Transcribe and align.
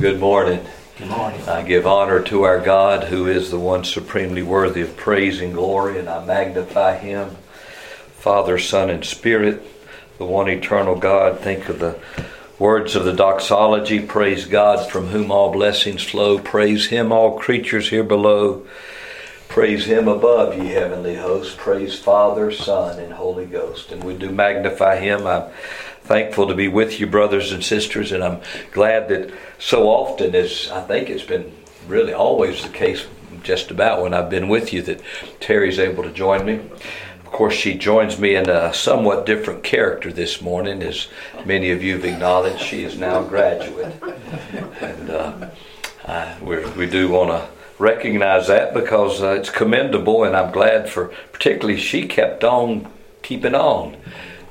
Good 0.00 0.20
morning. 0.20 0.64
Good 0.96 1.08
morning. 1.08 1.42
I 1.48 1.62
give 1.62 1.84
honor 1.84 2.22
to 2.22 2.44
our 2.44 2.60
God 2.60 3.08
who 3.08 3.26
is 3.26 3.50
the 3.50 3.58
one 3.58 3.82
supremely 3.82 4.44
worthy 4.44 4.82
of 4.82 4.96
praise 4.96 5.40
and 5.40 5.52
glory, 5.52 5.98
and 5.98 6.08
I 6.08 6.24
magnify 6.24 6.98
him, 6.98 7.30
Father, 8.12 8.60
Son, 8.60 8.90
and 8.90 9.04
Spirit, 9.04 9.60
the 10.18 10.24
one 10.24 10.48
eternal 10.48 10.94
God. 10.94 11.40
Think 11.40 11.68
of 11.68 11.80
the 11.80 11.98
words 12.60 12.94
of 12.94 13.06
the 13.06 13.12
doxology 13.12 13.98
Praise 13.98 14.44
God 14.44 14.88
from 14.88 15.08
whom 15.08 15.32
all 15.32 15.50
blessings 15.50 16.04
flow. 16.04 16.38
Praise 16.38 16.86
him, 16.86 17.10
all 17.10 17.36
creatures 17.36 17.88
here 17.88 18.04
below. 18.04 18.64
Praise 19.48 19.86
him 19.86 20.06
above, 20.06 20.56
ye 20.56 20.68
heavenly 20.68 21.16
hosts. 21.16 21.56
Praise 21.58 21.98
Father, 21.98 22.52
Son, 22.52 23.00
and 23.00 23.14
Holy 23.14 23.46
Ghost. 23.46 23.90
And 23.90 24.04
we 24.04 24.14
do 24.14 24.30
magnify 24.30 25.00
him. 25.00 25.26
I'm 25.26 25.50
thankful 26.08 26.48
to 26.48 26.54
be 26.54 26.68
with 26.68 26.98
you, 26.98 27.06
brothers 27.06 27.52
and 27.52 27.62
sisters, 27.62 28.12
and 28.12 28.24
I'm 28.24 28.40
glad 28.72 29.10
that 29.10 29.30
so 29.58 29.88
often, 29.88 30.34
as 30.34 30.70
I 30.72 30.80
think 30.80 31.10
it's 31.10 31.22
been 31.22 31.52
really 31.86 32.14
always 32.14 32.62
the 32.62 32.70
case, 32.70 33.06
just 33.42 33.70
about 33.70 34.00
when 34.00 34.14
I've 34.14 34.30
been 34.30 34.48
with 34.48 34.72
you, 34.72 34.80
that 34.82 35.02
Terry's 35.38 35.78
able 35.78 36.02
to 36.04 36.10
join 36.10 36.46
me. 36.46 36.54
Of 36.54 37.26
course, 37.26 37.52
she 37.52 37.74
joins 37.74 38.18
me 38.18 38.36
in 38.36 38.48
a 38.48 38.72
somewhat 38.72 39.26
different 39.26 39.62
character 39.62 40.10
this 40.10 40.40
morning, 40.40 40.82
as 40.82 41.08
many 41.44 41.70
of 41.72 41.82
you 41.82 41.96
have 41.96 42.06
acknowledged. 42.06 42.62
She 42.62 42.84
is 42.84 42.98
now 42.98 43.22
a 43.22 43.28
graduate, 43.28 43.94
and 44.80 45.10
uh, 45.10 45.50
I, 46.06 46.38
we 46.40 46.86
do 46.86 47.10
want 47.10 47.30
to 47.30 47.46
recognize 47.78 48.46
that 48.46 48.72
because 48.72 49.20
uh, 49.20 49.32
it's 49.32 49.50
commendable, 49.50 50.24
and 50.24 50.34
I'm 50.34 50.52
glad 50.52 50.88
for 50.88 51.12
particularly 51.32 51.78
she 51.78 52.08
kept 52.08 52.44
on 52.44 52.90
keeping 53.22 53.54
on 53.54 53.98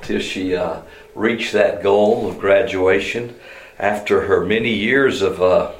till 0.03 0.19
she 0.19 0.55
uh, 0.55 0.81
reached 1.17 1.51
that 1.53 1.81
goal 1.81 2.29
of 2.29 2.37
graduation 2.37 3.35
after 3.79 4.27
her 4.27 4.45
many 4.45 4.73
years 4.73 5.21
of 5.21 5.41
uh, 5.41 5.71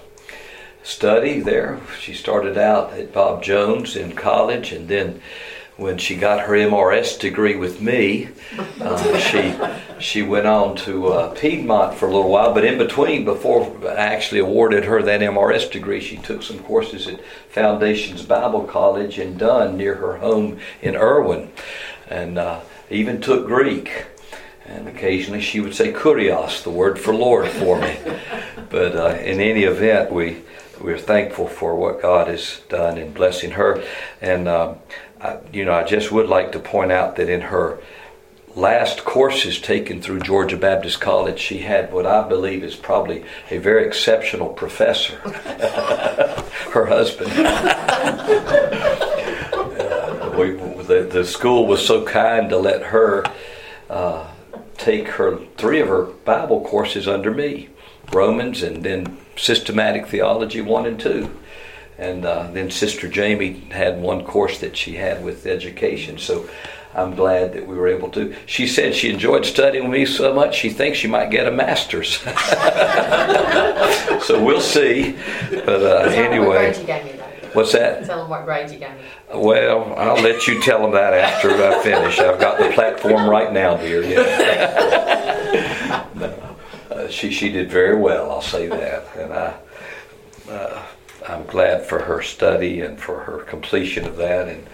study 0.84 1.40
there. 1.40 1.80
She 2.00 2.14
started 2.14 2.58
out 2.58 2.94
at 2.94 3.14
Bob 3.14 3.44
Jones 3.44 3.96
in 3.96 4.14
college, 4.14 4.72
and 4.72 4.88
then 4.88 5.22
when 5.76 6.00
she 6.00 6.16
got 6.16 6.48
her 6.48 6.54
MRS 6.54 7.20
degree 7.20 7.56
with 7.56 7.80
me, 7.82 8.30
uh, 8.82 9.18
she 9.20 9.56
she 10.00 10.24
went 10.24 10.48
on 10.48 10.76
to 10.76 11.08
uh, 11.10 11.36
Piedmont 11.36 11.96
for 11.96 12.08
a 12.08 12.12
little 12.12 12.32
while. 12.32 12.52
But 12.52 12.66
in 12.66 12.80
between, 12.80 13.24
before 13.24 13.78
I 13.88 13.96
actually 13.96 14.40
awarded 14.40 14.86
her 14.86 15.04
that 15.04 15.22
MRS 15.22 15.72
degree, 15.72 16.02
she 16.02 16.18
took 16.18 16.42
some 16.42 16.60
courses 16.60 17.08
at 17.08 17.24
Foundations 17.50 18.24
Bible 18.24 18.64
College 18.64 19.20
in 19.20 19.38
Dunn, 19.38 19.78
near 19.78 19.96
her 19.96 20.18
home 20.18 20.58
in 20.82 20.96
Erwin, 20.96 21.52
and 22.10 22.40
uh, 22.40 22.62
even 22.90 23.22
took 23.22 23.46
Greek. 23.46 24.08
And 24.68 24.88
occasionally 24.88 25.42
she 25.42 25.60
would 25.60 25.74
say 25.74 25.94
kurios, 25.94 26.64
the 26.64 26.70
word 26.70 27.00
for 27.00 27.14
Lord, 27.14 27.50
for 27.50 27.80
me. 27.80 27.98
but 28.70 28.96
uh, 28.96 29.18
in 29.20 29.40
any 29.40 29.64
event, 29.64 30.12
we 30.12 30.44
we're 30.82 30.98
thankful 30.98 31.48
for 31.48 31.76
what 31.76 32.02
God 32.02 32.28
has 32.28 32.62
done 32.70 32.98
in 32.98 33.12
blessing 33.12 33.52
her. 33.52 33.84
And 34.22 34.48
uh, 34.48 34.76
I, 35.20 35.38
you 35.52 35.66
know, 35.66 35.74
I 35.74 35.84
just 35.84 36.12
would 36.12 36.28
like 36.28 36.52
to 36.52 36.60
point 36.60 36.92
out 36.92 37.16
that 37.16 37.30
in 37.30 37.42
her 37.42 37.80
last 38.56 39.04
courses 39.06 39.60
taken 39.60 40.02
through 40.02 40.20
Georgia 40.20 40.58
Baptist 40.58 41.00
College, 41.00 41.40
she 41.40 41.60
had 41.60 41.92
what 41.92 42.06
I 42.06 42.28
believe 42.28 42.64
is 42.64 42.76
probably 42.76 43.24
a 43.50 43.58
very 43.58 43.88
exceptional 43.88 44.50
professor, 44.50 45.16
her 46.72 46.86
husband. 46.86 47.32
uh, 47.34 47.46
we, 50.38 50.52
the, 50.84 51.08
the 51.12 51.26
school 51.26 51.66
was 51.68 51.86
so 51.86 52.04
kind 52.06 52.50
to 52.50 52.58
let 52.58 52.84
her. 52.84 53.24
Uh, 53.90 54.28
take 54.78 55.08
her 55.10 55.40
three 55.58 55.80
of 55.80 55.88
her 55.88 56.04
Bible 56.04 56.62
courses 56.62 57.08
under 57.08 57.32
me 57.32 57.70
Romans 58.12 58.64
and 58.64 58.84
then 58.84 59.18
systematic 59.36 60.08
theology 60.08 60.62
1 60.62 60.86
and 60.86 61.00
2. 61.00 61.30
And 61.98 62.26
uh, 62.26 62.50
then 62.52 62.70
Sister 62.70 63.08
Jamie 63.08 63.62
had 63.72 64.00
one 64.00 64.24
course 64.24 64.60
that 64.60 64.78
she 64.78 64.96
had 64.96 65.24
with 65.24 65.48
education. 65.48 66.18
So 66.18 66.50
I'm 66.94 67.16
glad 67.16 67.54
that 67.54 67.68
we 67.68 67.76
were 67.76 67.88
able 67.88 68.10
to. 68.10 68.36
She 68.46 68.68
said 68.68 68.96
she 68.96 69.12
enjoyed 69.12 69.46
studying 69.46 69.90
with 69.90 70.00
me 70.00 70.06
so 70.06 70.34
much 70.34 70.56
she 70.56 70.70
thinks 70.70 71.00
she 71.00 71.08
might 71.08 71.32
get 71.32 71.48
a 71.48 71.52
master's. 71.52 72.18
so 74.26 74.44
we'll 74.44 74.62
see. 74.62 75.18
But 75.50 75.84
uh, 75.84 76.10
anyway. 76.14 76.74
What's 77.54 77.72
that? 77.74 78.06
Tell 78.06 78.20
them 78.20 78.30
what 78.30 78.46
grade 78.46 78.72
you 78.72 78.80
got 78.80 78.98
me. 78.98 79.04
Well, 79.34 79.94
I'll 79.98 80.22
let 80.22 80.48
you 80.48 80.62
tell 80.62 80.82
them 80.82 80.92
that 80.92 81.14
after 81.14 81.50
I 81.52 81.80
finish. 81.84 82.20
I've 82.20 82.40
got 82.40 82.60
the 82.60 82.70
platform 82.74 83.30
right 83.30 83.52
now, 83.52 83.78
dear. 83.78 84.04
Yeah. 84.04 86.06
uh, 86.90 87.08
she 87.10 87.32
she 87.32 87.52
did 87.52 87.70
very 87.70 87.96
well. 87.96 88.32
I'll 88.32 88.42
say 88.42 88.68
that, 88.68 89.06
and 89.18 89.34
I. 89.34 89.56
Uh, 90.50 90.84
I'm 91.28 91.46
glad 91.46 91.86
for 91.86 92.04
her 92.04 92.22
study 92.22 92.82
and 92.82 93.00
for 93.00 93.20
her 93.20 93.40
completion 93.40 94.06
of 94.06 94.16
that. 94.18 94.48
And 94.48 94.66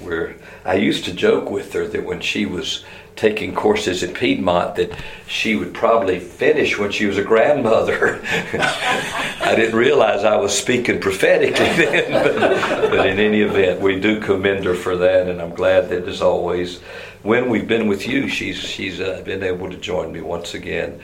we're, 0.00 0.36
I 0.64 0.74
used 0.74 1.04
to 1.04 1.12
joke 1.12 1.50
with 1.50 1.72
her 1.74 1.86
that 1.86 2.04
when 2.04 2.20
she 2.20 2.46
was 2.46 2.84
taking 3.18 3.52
courses 3.52 4.04
at 4.04 4.14
Piedmont 4.14 4.76
that 4.76 4.92
she 5.26 5.56
would 5.56 5.74
probably 5.74 6.20
finish 6.20 6.78
when 6.78 6.92
she 6.92 7.04
was 7.04 7.18
a 7.18 7.22
grandmother. 7.22 8.20
I 8.24 9.54
didn't 9.56 9.76
realize 9.76 10.24
I 10.24 10.36
was 10.36 10.56
speaking 10.56 11.00
prophetically 11.00 11.66
then, 11.84 12.12
but, 12.12 12.90
but, 12.90 13.06
in 13.06 13.18
any 13.18 13.40
event, 13.40 13.80
we 13.80 13.98
do 13.98 14.20
commend 14.20 14.64
her 14.64 14.74
for 14.74 14.96
that, 14.96 15.26
and 15.26 15.42
I'm 15.42 15.50
glad 15.50 15.88
that 15.88 16.06
as 16.06 16.22
always, 16.22 16.78
when 17.22 17.50
we've 17.50 17.66
been 17.66 17.88
with 17.88 18.06
you, 18.06 18.28
she's 18.28 18.56
she's 18.56 19.00
uh, 19.00 19.20
been 19.24 19.42
able 19.42 19.68
to 19.68 19.76
join 19.76 20.12
me 20.12 20.20
once 20.20 20.54
again. 20.54 21.00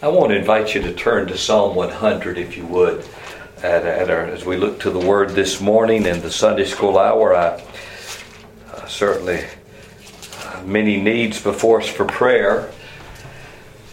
I 0.00 0.08
want 0.08 0.30
to 0.30 0.38
invite 0.38 0.74
you 0.74 0.80
to 0.82 0.94
turn 0.94 1.26
to 1.26 1.36
Psalm 1.36 1.76
100, 1.76 2.38
if 2.38 2.56
you 2.56 2.64
would, 2.66 3.04
at, 3.58 3.84
at 3.84 4.10
our, 4.10 4.24
as 4.24 4.46
we 4.46 4.56
look 4.56 4.80
to 4.80 4.90
the 4.90 4.98
Word 4.98 5.30
this 5.30 5.60
morning 5.60 6.06
in 6.06 6.22
the 6.22 6.30
Sunday 6.30 6.64
school 6.64 6.98
hour. 6.98 7.34
I 7.34 7.62
uh, 8.72 8.86
certainly 8.86 9.44
many 10.66 11.00
needs 11.00 11.42
before 11.42 11.80
us 11.80 11.88
for 11.88 12.04
prayer. 12.04 12.70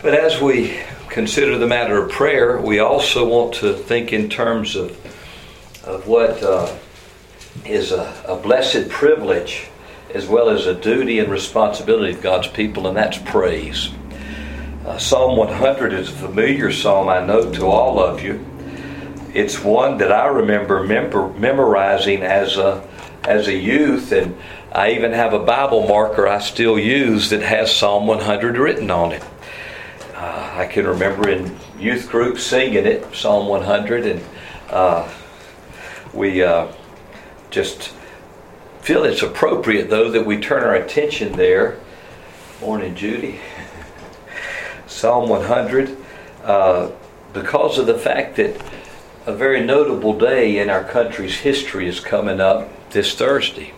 But 0.01 0.13
as 0.13 0.41
we 0.41 0.79
consider 1.09 1.57
the 1.57 1.67
matter 1.67 2.03
of 2.03 2.11
prayer, 2.11 2.59
we 2.59 2.79
also 2.79 3.27
want 3.27 3.55
to 3.55 3.73
think 3.73 4.13
in 4.13 4.29
terms 4.29 4.75
of, 4.75 4.91
of 5.85 6.07
what 6.07 6.43
uh, 6.43 6.75
is 7.65 7.91
a, 7.91 8.23
a 8.27 8.35
blessed 8.35 8.89
privilege 8.89 9.69
as 10.13 10.27
well 10.27 10.49
as 10.49 10.65
a 10.65 10.73
duty 10.73 11.19
and 11.19 11.29
responsibility 11.29 12.13
of 12.13 12.21
God's 12.21 12.47
people, 12.47 12.87
and 12.87 12.95
that's 12.95 13.17
praise. 13.17 13.91
Uh, 14.85 14.97
psalm 14.97 15.35
100 15.35 15.91
is 15.93 16.09
a 16.09 16.11
familiar 16.13 16.71
psalm, 16.71 17.09
I 17.09 17.25
know, 17.25 17.51
to 17.51 17.65
all 17.65 17.99
of 17.99 18.23
you. 18.23 18.45
It's 19.33 19.61
one 19.61 19.97
that 19.97 20.11
I 20.11 20.27
remember 20.27 20.83
memorizing 21.33 22.23
as 22.23 22.55
a, 22.55 22.87
as 23.23 23.47
a 23.47 23.53
youth, 23.53 24.13
and 24.13 24.37
I 24.75 24.91
even 24.91 25.13
have 25.13 25.31
a 25.31 25.39
Bible 25.39 25.87
marker 25.87 26.27
I 26.27 26.39
still 26.39 26.77
use 26.77 27.29
that 27.29 27.41
has 27.41 27.73
Psalm 27.73 28.07
100 28.07 28.57
written 28.57 28.91
on 28.91 29.13
it. 29.13 29.23
Uh, 30.13 30.51
I 30.53 30.65
can 30.65 30.85
remember 30.85 31.29
in 31.29 31.55
youth 31.79 32.09
group 32.09 32.37
singing 32.37 32.85
it, 32.85 33.15
Psalm 33.15 33.47
100, 33.47 34.05
and 34.05 34.21
uh, 34.69 35.09
we 36.13 36.43
uh, 36.43 36.67
just 37.51 37.93
feel 38.81 39.05
it's 39.05 39.21
appropriate, 39.21 39.89
though, 39.89 40.11
that 40.11 40.25
we 40.25 40.41
turn 40.41 40.61
our 40.63 40.75
attention 40.75 41.31
there. 41.37 41.79
Morning, 42.59 42.95
Judy. 42.95 43.39
Psalm 44.87 45.29
100, 45.29 45.95
uh, 46.43 46.91
because 47.31 47.77
of 47.77 47.87
the 47.87 47.97
fact 47.97 48.35
that 48.35 48.61
a 49.25 49.33
very 49.33 49.65
notable 49.65 50.19
day 50.19 50.57
in 50.57 50.69
our 50.69 50.83
country's 50.83 51.37
history 51.37 51.87
is 51.87 52.01
coming 52.01 52.41
up 52.41 52.89
this 52.89 53.15
Thursday. 53.15 53.71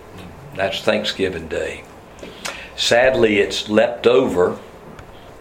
That's 0.58 0.82
Thanksgiving 0.82 1.48
Day. 1.48 1.84
Sadly, 2.76 3.38
it's 3.38 3.70
leapt 3.70 4.08
over 4.08 4.58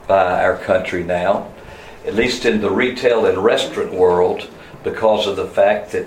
by 0.06 0.44
our 0.44 0.58
country 0.58 1.02
now, 1.02 1.50
at 2.06 2.14
least 2.14 2.44
in 2.44 2.60
the 2.60 2.70
retail 2.70 3.24
and 3.24 3.38
restaurant 3.38 3.94
world, 3.94 4.50
because 4.84 5.26
of 5.26 5.36
the 5.36 5.46
fact 5.46 5.92
that 5.92 6.06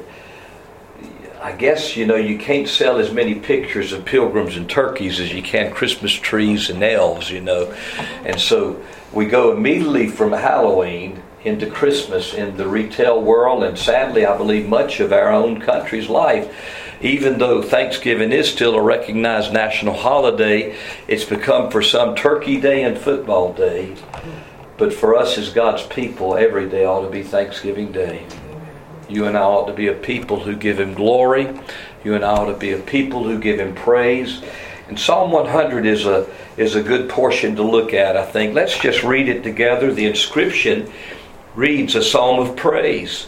I 1.42 1.54
guess 1.54 1.98
you 1.98 2.06
know 2.06 2.18
you 2.18 2.38
can't 2.38 2.68
sell 2.68 3.00
as 3.00 3.12
many 3.12 3.34
pictures 3.34 3.94
of 3.94 4.06
pilgrims 4.06 4.56
and 4.56 4.70
turkeys 4.70 5.20
as 5.20 5.34
you 5.34 5.42
can 5.42 5.72
Christmas 5.72 6.14
trees 6.14 6.70
and 6.70 6.84
elves, 6.84 7.32
you 7.32 7.42
know, 7.42 7.74
and 8.26 8.40
so 8.40 8.80
we 9.12 9.26
go 9.26 9.52
immediately 9.52 10.08
from 10.08 10.34
Halloween 10.34 11.24
into 11.44 11.66
Christmas 11.66 12.36
in 12.36 12.58
the 12.58 12.68
retail 12.68 13.20
world, 13.20 13.64
and 13.64 13.76
sadly, 13.76 14.24
I 14.28 14.38
believe 14.38 14.70
much 14.70 15.00
of 15.00 15.12
our 15.12 15.32
own 15.32 15.60
country's 15.60 16.10
life 16.10 16.54
even 17.02 17.38
though 17.38 17.62
Thanksgiving 17.62 18.32
is 18.32 18.52
still 18.52 18.76
a 18.76 18.82
recognized 18.82 19.54
national 19.54 19.94
holiday, 19.94 20.76
it's 21.08 21.24
become 21.24 21.72
for 21.72 21.82
some 21.82 22.16
Turkey 22.16 22.60
Day 22.60 22.84
and 22.84 22.98
Football 22.98 23.54
Day. 23.54 23.96
But 24.78 24.94
for 24.94 25.16
us 25.16 25.38
as 25.38 25.50
God's 25.50 25.84
people, 25.84 26.36
every 26.36 26.70
day 26.70 26.86
ought 26.86 27.02
to 27.02 27.10
be 27.10 27.24
Thanksgiving 27.24 27.92
Day. 27.92 28.26
You 29.08 29.26
and 29.26 29.38
I 29.38 29.42
ought 29.42 29.68
to 29.68 29.74
be 29.74 29.88
a 29.88 29.94
people 29.94 30.40
who 30.40 30.56
give 30.56 30.80
Him 30.80 30.94
glory. 30.94 31.60
You 32.04 32.16
and 32.16 32.24
I 32.24 32.32
ought 32.32 32.52
to 32.52 32.58
be 32.58 32.74
a 32.74 32.80
people 32.80 33.24
who 33.24 33.40
give 33.40 33.60
Him 33.60 33.76
praise. 33.76 34.42
And 34.88 35.00
Psalm 35.00 35.32
100 35.32 35.86
is 35.86 36.06
a, 36.06 36.28
is 36.58 36.76
a 36.76 36.84
good 36.84 37.10
portion 37.10 37.56
to 37.56 37.64
look 37.64 37.94
at, 37.94 38.18
I 38.18 38.26
think. 38.26 38.54
Let's 38.56 38.78
just 38.78 39.04
read 39.04 39.30
it 39.30 39.44
together. 39.44 39.94
The 39.94 40.06
inscription 40.06 40.92
reads 41.56 41.96
a 41.96 42.04
psalm 42.04 42.40
of 42.40 42.56
praise. 42.56 43.28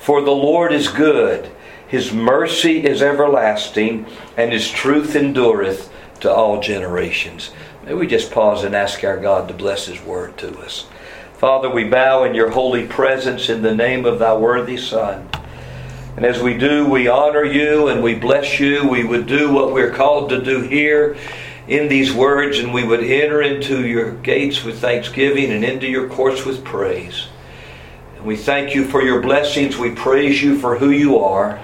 For 0.00 0.22
the 0.22 0.30
Lord 0.30 0.72
is 0.72 0.88
good, 0.88 1.50
his 1.86 2.10
mercy 2.10 2.86
is 2.86 3.02
everlasting, 3.02 4.06
and 4.34 4.50
his 4.50 4.70
truth 4.70 5.14
endureth 5.14 5.92
to 6.20 6.32
all 6.32 6.58
generations. 6.58 7.50
May 7.84 7.92
we 7.92 8.06
just 8.06 8.30
pause 8.30 8.64
and 8.64 8.74
ask 8.74 9.04
our 9.04 9.18
God 9.18 9.46
to 9.48 9.54
bless 9.54 9.84
his 9.84 10.00
word 10.00 10.38
to 10.38 10.58
us. 10.60 10.86
Father, 11.34 11.68
we 11.68 11.84
bow 11.84 12.24
in 12.24 12.34
your 12.34 12.48
holy 12.48 12.86
presence 12.86 13.50
in 13.50 13.60
the 13.60 13.74
name 13.74 14.06
of 14.06 14.18
thy 14.18 14.34
worthy 14.34 14.78
Son. 14.78 15.28
And 16.16 16.24
as 16.24 16.42
we 16.42 16.56
do, 16.56 16.88
we 16.88 17.06
honor 17.06 17.44
you 17.44 17.88
and 17.88 18.02
we 18.02 18.14
bless 18.14 18.58
you. 18.58 18.88
We 18.88 19.04
would 19.04 19.26
do 19.26 19.52
what 19.52 19.72
we're 19.72 19.92
called 19.92 20.30
to 20.30 20.42
do 20.42 20.62
here 20.62 21.18
in 21.68 21.88
these 21.88 22.10
words, 22.10 22.58
and 22.58 22.72
we 22.72 22.84
would 22.84 23.04
enter 23.04 23.42
into 23.42 23.86
your 23.86 24.12
gates 24.12 24.64
with 24.64 24.80
thanksgiving 24.80 25.52
and 25.52 25.62
into 25.62 25.86
your 25.86 26.08
courts 26.08 26.46
with 26.46 26.64
praise. 26.64 27.26
And 28.20 28.26
we 28.26 28.36
thank 28.36 28.74
you 28.74 28.84
for 28.84 29.00
your 29.00 29.22
blessings. 29.22 29.78
We 29.78 29.92
praise 29.92 30.42
you 30.42 30.58
for 30.58 30.76
who 30.76 30.90
you 30.90 31.16
are. 31.20 31.58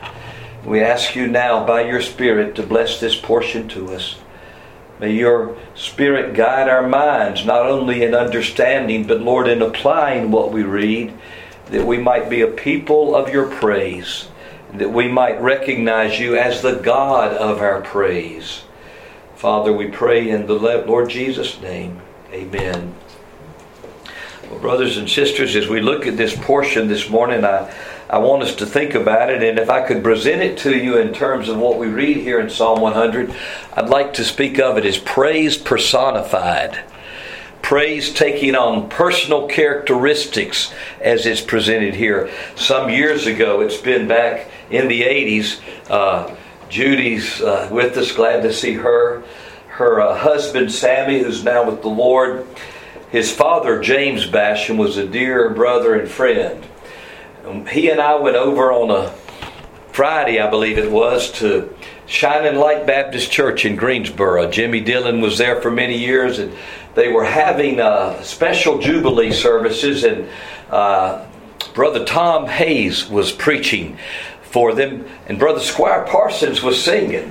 We 0.65 0.81
ask 0.81 1.15
you 1.15 1.27
now, 1.27 1.67
by 1.67 1.83
your 1.83 2.01
Spirit, 2.01 2.55
to 2.55 2.63
bless 2.63 2.99
this 2.99 3.15
portion 3.15 3.69
to 3.69 3.93
us. 3.93 4.17
May 4.99 5.13
your 5.13 5.55
Spirit 5.75 6.35
guide 6.35 6.71
our 6.71 6.89
minds, 6.89 7.45
not 7.45 7.67
only 7.67 8.05
in 8.05 8.15
understanding, 8.15 9.07
but 9.07 9.21
Lord, 9.21 9.49
in 9.49 9.61
applying 9.61 10.31
what 10.31 10.51
we 10.51 10.63
read, 10.63 11.13
that 11.67 11.87
we 11.87 11.99
might 11.99 12.31
be 12.31 12.41
a 12.41 12.47
people 12.47 13.15
of 13.15 13.29
your 13.29 13.51
praise, 13.51 14.29
that 14.73 14.91
we 14.91 15.09
might 15.09 15.39
recognize 15.43 16.19
you 16.19 16.39
as 16.39 16.63
the 16.63 16.77
God 16.77 17.37
of 17.37 17.61
our 17.61 17.83
praise. 17.83 18.63
Father, 19.35 19.75
we 19.75 19.89
pray 19.89 20.31
in 20.31 20.47
the 20.47 20.55
Lord 20.55 21.11
Jesus' 21.11 21.61
name. 21.61 22.01
Amen. 22.33 22.95
Well, 24.51 24.61
brothers 24.61 24.97
and 24.97 25.11
sisters, 25.11 25.57
as 25.57 25.67
we 25.67 25.81
look 25.81 26.07
at 26.07 26.17
this 26.17 26.37
portion 26.37 26.87
this 26.87 27.11
morning, 27.11 27.45
I, 27.45 27.73
I 28.09 28.19
want 28.19 28.45
us 28.45 28.55
to 28.57 28.67
think 28.67 28.95
about 28.95 29.29
it. 29.29 29.43
And 29.43 29.59
if 29.59 29.69
I 29.69 29.85
could 29.85 30.05
present 30.05 30.41
it 30.41 30.59
to 30.59 30.77
you 30.77 30.99
in 30.99 31.13
terms 31.13 31.49
of 31.49 31.59
what 31.59 31.79
we 31.79 31.89
read 31.89 32.19
here 32.19 32.39
in 32.39 32.49
Psalm 32.49 32.81
100, 32.81 33.35
I'd 33.75 33.89
like 33.89 34.15
to 34.15 34.25
speak 34.25 34.61
of 34.61 34.79
it 34.79 34.87
as 34.87 34.99
praise 34.99 35.57
personified. 35.57 36.79
Praise 37.61 38.15
taking 38.15 38.55
on 38.55 38.89
personal 38.89 39.49
characteristics 39.49 40.73
as 41.01 41.27
it's 41.27 41.41
presented 41.41 41.95
here. 41.95 42.31
Some 42.55 42.89
years 42.89 43.27
ago, 43.27 43.63
it's 43.63 43.79
been 43.79 44.07
back 44.07 44.49
in 44.71 44.87
the 44.87 45.03
80s. 45.03 45.61
Uh, 45.91 46.37
Judy's 46.69 47.41
uh, 47.41 47.69
with 47.73 47.97
us. 47.97 48.13
Glad 48.13 48.43
to 48.43 48.53
see 48.53 48.75
her. 48.75 49.25
Her 49.71 50.01
uh, 50.01 50.17
husband, 50.17 50.71
Sammy, 50.71 51.19
who's 51.19 51.43
now 51.43 51.69
with 51.69 51.83
the 51.83 51.89
Lord. 51.89 52.47
His 53.11 53.33
father, 53.33 53.81
James 53.81 54.27
Basham, 54.27 54.79
was 54.79 54.97
a 54.97 55.07
dear 55.07 55.51
brother 55.51 55.95
and 55.95 56.11
friend. 56.11 56.67
Um, 57.47 57.65
he 57.67 57.89
and 57.89 58.01
I 58.01 58.17
went 58.17 58.37
over 58.37 58.73
on 58.73 58.91
a 58.91 59.11
Friday, 59.93 60.41
I 60.41 60.51
believe 60.51 60.77
it 60.77 60.91
was, 60.91 61.31
to 61.33 61.73
Shining 62.07 62.59
Light 62.59 62.85
Baptist 62.85 63.31
Church 63.31 63.65
in 63.65 63.77
Greensboro. 63.77 64.51
Jimmy 64.51 64.81
Dillon 64.81 65.21
was 65.21 65.39
there 65.39 65.61
for 65.61 65.71
many 65.71 65.97
years, 65.97 66.41
and 66.41 66.53
they 66.97 67.13
were 67.13 67.25
having 67.25 67.79
uh, 67.79 68.21
special 68.23 68.79
Jubilee 68.79 69.33
services, 69.33 70.03
and 70.03 70.29
uh, 70.71 71.25
Brother 71.75 72.05
Tom 72.05 72.47
Hayes 72.47 73.09
was 73.09 73.31
preaching 73.31 73.99
for 74.43 74.75
them, 74.75 75.07
and 75.29 75.39
Brother 75.39 75.61
Squire 75.61 76.05
Parsons 76.09 76.61
was 76.61 76.83
singing. 76.83 77.29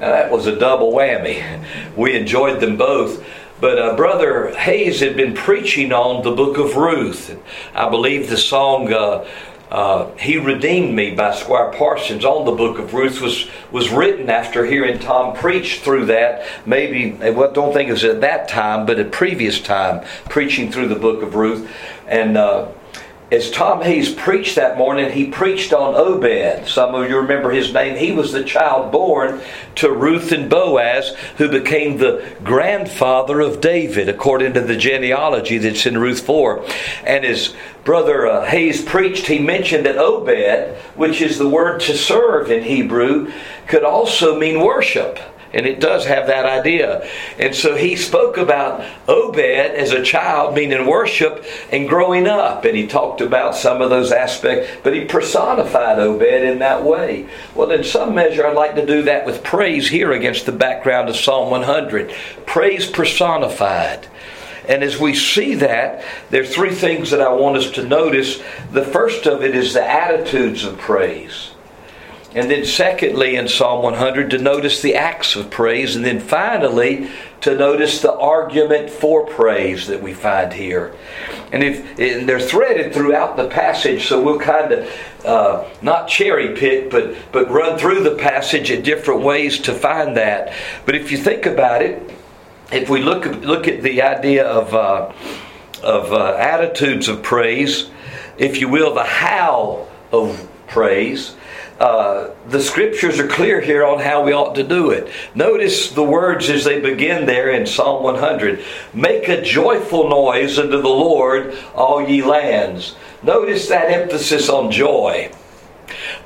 Now 0.00 0.10
that 0.12 0.30
was 0.30 0.46
a 0.46 0.58
double 0.58 0.92
whammy. 0.92 1.64
We 1.96 2.16
enjoyed 2.16 2.60
them 2.60 2.78
both. 2.78 3.24
But 3.62 3.78
uh, 3.78 3.94
Brother 3.94 4.52
Hayes 4.56 4.98
had 4.98 5.16
been 5.16 5.34
preaching 5.34 5.92
on 5.92 6.24
the 6.24 6.32
book 6.32 6.58
of 6.58 6.74
Ruth. 6.74 7.30
And 7.30 7.40
I 7.76 7.88
believe 7.88 8.28
the 8.28 8.36
song 8.36 8.92
uh, 8.92 9.24
uh, 9.70 10.10
"He 10.16 10.36
Redeemed 10.36 10.92
Me" 10.96 11.14
by 11.14 11.32
Squire 11.32 11.70
Parsons 11.70 12.24
on 12.24 12.44
the 12.44 12.50
book 12.50 12.80
of 12.80 12.92
Ruth 12.92 13.20
was 13.20 13.48
was 13.70 13.88
written 13.90 14.28
after 14.28 14.66
hearing 14.66 14.98
Tom 14.98 15.36
preach 15.36 15.78
through 15.78 16.06
that. 16.06 16.44
Maybe 16.66 17.16
I 17.22 17.30
don't 17.30 17.72
think 17.72 17.88
it 17.88 17.92
was 17.92 18.02
at 18.02 18.20
that 18.22 18.48
time, 18.48 18.84
but 18.84 18.98
a 18.98 19.04
previous 19.04 19.60
time 19.60 20.04
preaching 20.28 20.72
through 20.72 20.88
the 20.88 20.96
book 20.96 21.22
of 21.22 21.36
Ruth, 21.36 21.70
and 22.08 22.36
uh, 22.36 22.66
as 23.32 23.50
Tom 23.50 23.80
Hayes 23.80 24.12
preached 24.12 24.56
that 24.56 24.76
morning, 24.76 25.10
he 25.10 25.30
preached 25.30 25.72
on 25.72 25.94
Obed. 25.94 26.68
Some 26.68 26.94
of 26.94 27.08
you 27.08 27.16
remember 27.16 27.50
his 27.50 27.72
name. 27.72 27.96
He 27.96 28.12
was 28.12 28.30
the 28.30 28.44
child 28.44 28.92
born 28.92 29.40
to 29.76 29.90
Ruth 29.90 30.32
and 30.32 30.50
Boaz, 30.50 31.16
who 31.38 31.48
became 31.48 31.96
the 31.96 32.30
grandfather 32.44 33.40
of 33.40 33.62
David, 33.62 34.10
according 34.10 34.52
to 34.52 34.60
the 34.60 34.76
genealogy 34.76 35.56
that's 35.56 35.86
in 35.86 35.96
Ruth 35.96 36.20
4. 36.20 36.62
And 37.04 37.24
as 37.24 37.54
Brother 37.84 38.26
uh, 38.26 38.44
Hayes 38.44 38.84
preached, 38.84 39.28
he 39.28 39.38
mentioned 39.38 39.86
that 39.86 39.96
Obed, 39.96 40.76
which 40.94 41.22
is 41.22 41.38
the 41.38 41.48
word 41.48 41.80
to 41.80 41.96
serve 41.96 42.50
in 42.50 42.62
Hebrew, 42.62 43.32
could 43.66 43.82
also 43.82 44.38
mean 44.38 44.60
worship. 44.60 45.18
And 45.54 45.66
it 45.66 45.80
does 45.80 46.06
have 46.06 46.26
that 46.28 46.46
idea. 46.46 47.06
And 47.38 47.54
so 47.54 47.76
he 47.76 47.96
spoke 47.96 48.38
about 48.38 48.84
Obed 49.06 49.38
as 49.38 49.92
a 49.92 50.02
child, 50.02 50.54
meaning 50.54 50.86
worship, 50.86 51.44
and 51.70 51.88
growing 51.88 52.26
up. 52.26 52.64
And 52.64 52.76
he 52.76 52.86
talked 52.86 53.20
about 53.20 53.54
some 53.54 53.82
of 53.82 53.90
those 53.90 54.12
aspects, 54.12 54.70
but 54.82 54.94
he 54.94 55.04
personified 55.04 55.98
Obed 55.98 56.22
in 56.22 56.58
that 56.60 56.82
way. 56.84 57.28
Well, 57.54 57.70
in 57.70 57.84
some 57.84 58.14
measure, 58.14 58.46
I'd 58.46 58.56
like 58.56 58.74
to 58.76 58.86
do 58.86 59.02
that 59.02 59.26
with 59.26 59.44
praise 59.44 59.88
here 59.88 60.12
against 60.12 60.46
the 60.46 60.52
background 60.52 61.08
of 61.08 61.16
Psalm 61.16 61.50
100. 61.50 62.14
Praise 62.46 62.90
personified. 62.90 64.08
And 64.68 64.82
as 64.82 64.98
we 64.98 65.14
see 65.14 65.56
that, 65.56 66.04
there 66.30 66.42
are 66.42 66.46
three 66.46 66.74
things 66.74 67.10
that 67.10 67.20
I 67.20 67.32
want 67.32 67.56
us 67.56 67.70
to 67.72 67.84
notice. 67.84 68.40
The 68.70 68.84
first 68.84 69.26
of 69.26 69.42
it 69.42 69.56
is 69.56 69.74
the 69.74 69.84
attitudes 69.84 70.64
of 70.64 70.78
praise. 70.78 71.51
And 72.34 72.50
then, 72.50 72.64
secondly, 72.64 73.36
in 73.36 73.46
Psalm 73.46 73.82
100, 73.82 74.30
to 74.30 74.38
notice 74.38 74.80
the 74.80 74.94
acts 74.94 75.36
of 75.36 75.50
praise. 75.50 75.96
And 75.96 76.04
then 76.04 76.18
finally, 76.18 77.10
to 77.42 77.54
notice 77.54 78.00
the 78.00 78.12
argument 78.14 78.88
for 78.88 79.26
praise 79.26 79.86
that 79.88 80.00
we 80.00 80.14
find 80.14 80.52
here. 80.52 80.94
And, 81.52 81.62
if, 81.62 81.98
and 81.98 82.26
they're 82.26 82.40
threaded 82.40 82.94
throughout 82.94 83.36
the 83.36 83.48
passage, 83.48 84.06
so 84.06 84.22
we'll 84.22 84.38
kind 84.38 84.72
of 84.72 84.90
uh, 85.24 85.68
not 85.82 86.08
cherry 86.08 86.56
pick, 86.56 86.90
but, 86.90 87.14
but 87.32 87.50
run 87.50 87.78
through 87.78 88.02
the 88.02 88.14
passage 88.14 88.70
in 88.70 88.82
different 88.82 89.20
ways 89.20 89.58
to 89.60 89.74
find 89.74 90.16
that. 90.16 90.54
But 90.86 90.94
if 90.94 91.12
you 91.12 91.18
think 91.18 91.44
about 91.44 91.82
it, 91.82 92.10
if 92.72 92.88
we 92.88 93.02
look, 93.02 93.26
look 93.26 93.68
at 93.68 93.82
the 93.82 94.00
idea 94.00 94.46
of, 94.46 94.72
uh, 94.72 95.12
of 95.82 96.12
uh, 96.12 96.36
attitudes 96.36 97.08
of 97.08 97.22
praise, 97.22 97.90
if 98.38 98.60
you 98.60 98.68
will, 98.68 98.94
the 98.94 99.04
how 99.04 99.86
of 100.10 100.48
praise, 100.68 101.34
uh, 101.82 102.30
the 102.46 102.60
scriptures 102.60 103.18
are 103.18 103.26
clear 103.26 103.60
here 103.60 103.84
on 103.84 103.98
how 103.98 104.22
we 104.22 104.32
ought 104.32 104.54
to 104.54 104.62
do 104.62 104.92
it. 104.92 105.10
Notice 105.34 105.90
the 105.90 106.04
words 106.04 106.48
as 106.48 106.62
they 106.62 106.80
begin 106.80 107.26
there 107.26 107.50
in 107.50 107.66
Psalm 107.66 108.04
100 108.04 108.64
Make 108.94 109.26
a 109.26 109.42
joyful 109.42 110.08
noise 110.08 110.60
unto 110.60 110.80
the 110.80 110.88
Lord, 110.88 111.58
all 111.74 112.08
ye 112.08 112.22
lands. 112.22 112.94
Notice 113.24 113.68
that 113.68 113.90
emphasis 113.90 114.48
on 114.48 114.70
joy. 114.70 115.32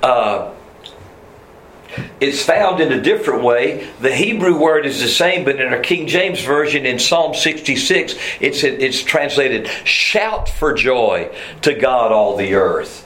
Uh, 0.03 0.53
it's 2.21 2.45
found 2.45 2.83
in 2.83 2.93
a 2.93 3.01
different 3.01 3.43
way. 3.43 3.89
The 4.03 4.15
Hebrew 4.15 4.59
word 4.59 4.85
is 4.85 5.01
the 5.01 5.09
same, 5.09 5.47
but 5.47 5.59
in 5.59 5.73
our 5.73 5.81
King 5.81 6.07
James 6.07 6.43
Version 6.43 6.85
in 6.85 6.99
Psalm 6.99 7.33
66, 7.33 8.15
it's, 8.41 8.63
it's 8.63 9.03
translated, 9.03 9.69
Shout 9.85 10.51
for 10.51 10.75
joy 10.75 11.35
to 11.63 11.73
God, 11.73 12.13
all 12.13 12.37
the 12.37 12.53
earth. 12.53 13.06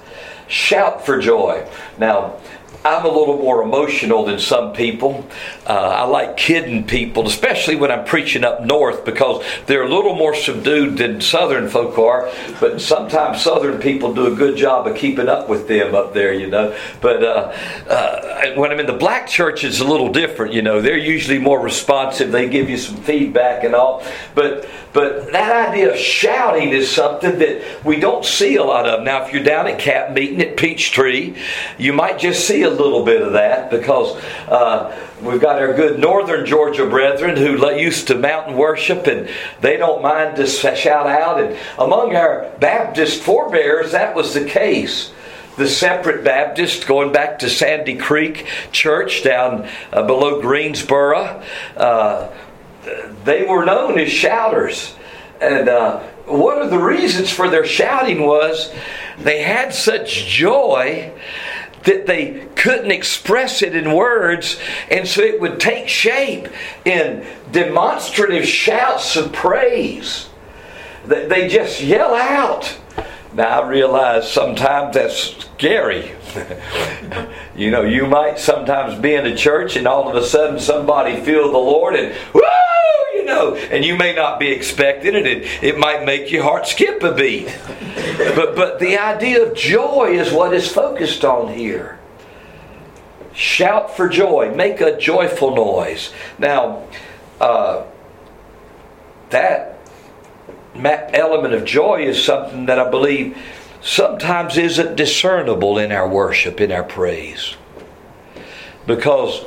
Shout 0.50 1.06
for 1.06 1.20
joy. 1.20 1.64
Now, 1.96 2.34
I'm 2.84 3.04
a 3.04 3.08
little 3.08 3.36
more 3.36 3.62
emotional 3.62 4.24
than 4.24 4.38
some 4.38 4.72
people. 4.72 5.26
Uh, 5.66 5.72
I 5.72 6.04
like 6.04 6.38
kidding 6.38 6.84
people, 6.84 7.26
especially 7.26 7.76
when 7.76 7.90
I'm 7.90 8.06
preaching 8.06 8.42
up 8.42 8.62
north, 8.62 9.04
because 9.04 9.44
they're 9.66 9.82
a 9.82 9.88
little 9.88 10.14
more 10.14 10.34
subdued 10.34 10.96
than 10.96 11.20
southern 11.20 11.68
folk 11.68 11.98
are. 11.98 12.32
But 12.58 12.80
sometimes 12.80 13.42
southern 13.42 13.80
people 13.80 14.14
do 14.14 14.32
a 14.32 14.34
good 14.34 14.56
job 14.56 14.86
of 14.86 14.96
keeping 14.96 15.28
up 15.28 15.48
with 15.48 15.68
them 15.68 15.94
up 15.94 16.14
there, 16.14 16.32
you 16.32 16.46
know. 16.46 16.74
But 17.02 17.22
uh, 17.22 17.54
uh, 17.88 18.54
when 18.54 18.72
I'm 18.72 18.80
in 18.80 18.86
the 18.86 18.94
black 18.94 19.28
church, 19.28 19.62
it's 19.62 19.80
a 19.80 19.84
little 19.84 20.10
different, 20.10 20.54
you 20.54 20.62
know. 20.62 20.80
They're 20.80 20.96
usually 20.96 21.38
more 21.38 21.60
responsive. 21.60 22.32
They 22.32 22.48
give 22.48 22.70
you 22.70 22.78
some 22.78 22.96
feedback 22.96 23.62
and 23.62 23.74
all. 23.74 24.02
But 24.34 24.66
but 24.92 25.30
that 25.32 25.70
idea 25.70 25.92
of 25.92 25.98
shouting 25.98 26.70
is 26.70 26.90
something 26.90 27.38
that 27.38 27.84
we 27.84 28.00
don't 28.00 28.24
see 28.24 28.56
a 28.56 28.64
lot 28.64 28.86
of. 28.86 29.04
Now, 29.04 29.24
if 29.24 29.32
you're 29.32 29.44
down 29.44 29.68
at 29.68 29.78
camp 29.78 30.14
meeting 30.14 30.40
at 30.42 30.56
Peachtree, 30.56 31.36
you 31.78 31.92
might 31.92 32.18
just 32.18 32.46
see 32.46 32.62
a 32.62 32.69
little 32.70 33.04
bit 33.04 33.22
of 33.22 33.32
that 33.32 33.70
because 33.70 34.16
uh, 34.48 34.96
we've 35.22 35.40
got 35.40 35.60
our 35.60 35.74
good 35.74 35.98
northern 35.98 36.46
Georgia 36.46 36.86
brethren 36.86 37.36
who 37.36 37.70
used 37.74 38.08
to 38.08 38.14
mountain 38.14 38.56
worship 38.56 39.06
and 39.06 39.28
they 39.60 39.76
don't 39.76 40.02
mind 40.02 40.36
to 40.36 40.46
shout 40.46 41.06
out. 41.06 41.40
And 41.40 41.56
among 41.78 42.16
our 42.16 42.50
Baptist 42.58 43.22
forebears, 43.22 43.92
that 43.92 44.14
was 44.14 44.34
the 44.34 44.44
case 44.44 45.12
the 45.56 45.68
separate 45.68 46.24
Baptist, 46.24 46.86
going 46.86 47.12
back 47.12 47.40
to 47.40 47.50
Sandy 47.50 47.96
Creek 47.96 48.46
Church 48.72 49.22
down 49.22 49.68
uh, 49.92 50.06
below 50.06 50.40
Greensboro. 50.40 51.42
Uh, 51.76 52.30
they 53.24 53.44
were 53.44 53.64
known 53.66 53.98
as 53.98 54.10
shouters. 54.10 54.96
And 55.40 55.68
uh, 55.68 56.00
one 56.26 56.62
of 56.62 56.70
the 56.70 56.78
reasons 56.78 57.30
for 57.30 57.48
their 57.48 57.66
shouting 57.66 58.22
was 58.22 58.72
they 59.18 59.42
had 59.42 59.74
such 59.74 60.26
joy 60.26 61.12
that 61.84 62.06
they 62.06 62.46
couldn't 62.56 62.90
express 62.90 63.62
it 63.62 63.74
in 63.74 63.92
words, 63.92 64.58
and 64.90 65.06
so 65.06 65.22
it 65.22 65.40
would 65.40 65.60
take 65.60 65.88
shape 65.88 66.48
in 66.84 67.26
demonstrative 67.52 68.46
shouts 68.46 69.16
of 69.16 69.32
praise. 69.32 70.28
They 71.06 71.48
just 71.48 71.80
yell 71.80 72.14
out. 72.14 72.76
Now 73.32 73.62
I 73.62 73.68
realize 73.68 74.30
sometimes 74.30 74.94
that's 74.94 75.44
scary. 75.44 76.12
you 77.56 77.70
know, 77.70 77.82
you 77.82 78.06
might 78.06 78.38
sometimes 78.38 79.00
be 79.00 79.14
in 79.14 79.26
a 79.26 79.36
church 79.36 79.76
and 79.76 79.86
all 79.86 80.08
of 80.08 80.16
a 80.16 80.24
sudden 80.24 80.58
somebody 80.58 81.20
feel 81.20 81.50
the 81.50 81.58
Lord 81.58 81.94
and 81.94 82.14
woo, 82.34 82.42
you 83.14 83.24
know, 83.24 83.54
and 83.54 83.84
you 83.84 83.96
may 83.96 84.14
not 84.14 84.38
be 84.38 84.48
expecting 84.48 85.14
it. 85.14 85.26
It, 85.26 85.62
it 85.62 85.78
might 85.78 86.04
make 86.04 86.30
your 86.30 86.42
heart 86.42 86.66
skip 86.66 87.02
a 87.02 87.12
beat. 87.12 87.46
but 88.34 88.56
but 88.56 88.78
the 88.78 88.98
idea 88.98 89.46
of 89.46 89.56
joy 89.56 90.12
is 90.12 90.32
what 90.32 90.54
is 90.54 90.70
focused 90.70 91.24
on 91.24 91.52
here. 91.52 91.98
Shout 93.32 93.96
for 93.96 94.08
joy. 94.08 94.54
Make 94.54 94.80
a 94.80 94.98
joyful 94.98 95.54
noise. 95.54 96.12
Now, 96.38 96.86
uh, 97.40 97.84
that 99.30 99.78
element 100.74 101.54
of 101.54 101.64
joy 101.64 102.02
is 102.02 102.22
something 102.22 102.66
that 102.66 102.78
I 102.78 102.90
believe 102.90 103.36
sometimes 103.82 104.56
isn't 104.56 104.96
discernible 104.96 105.78
in 105.78 105.92
our 105.92 106.08
worship, 106.08 106.60
in 106.60 106.72
our 106.72 106.82
praise. 106.82 107.56
Because 108.86 109.44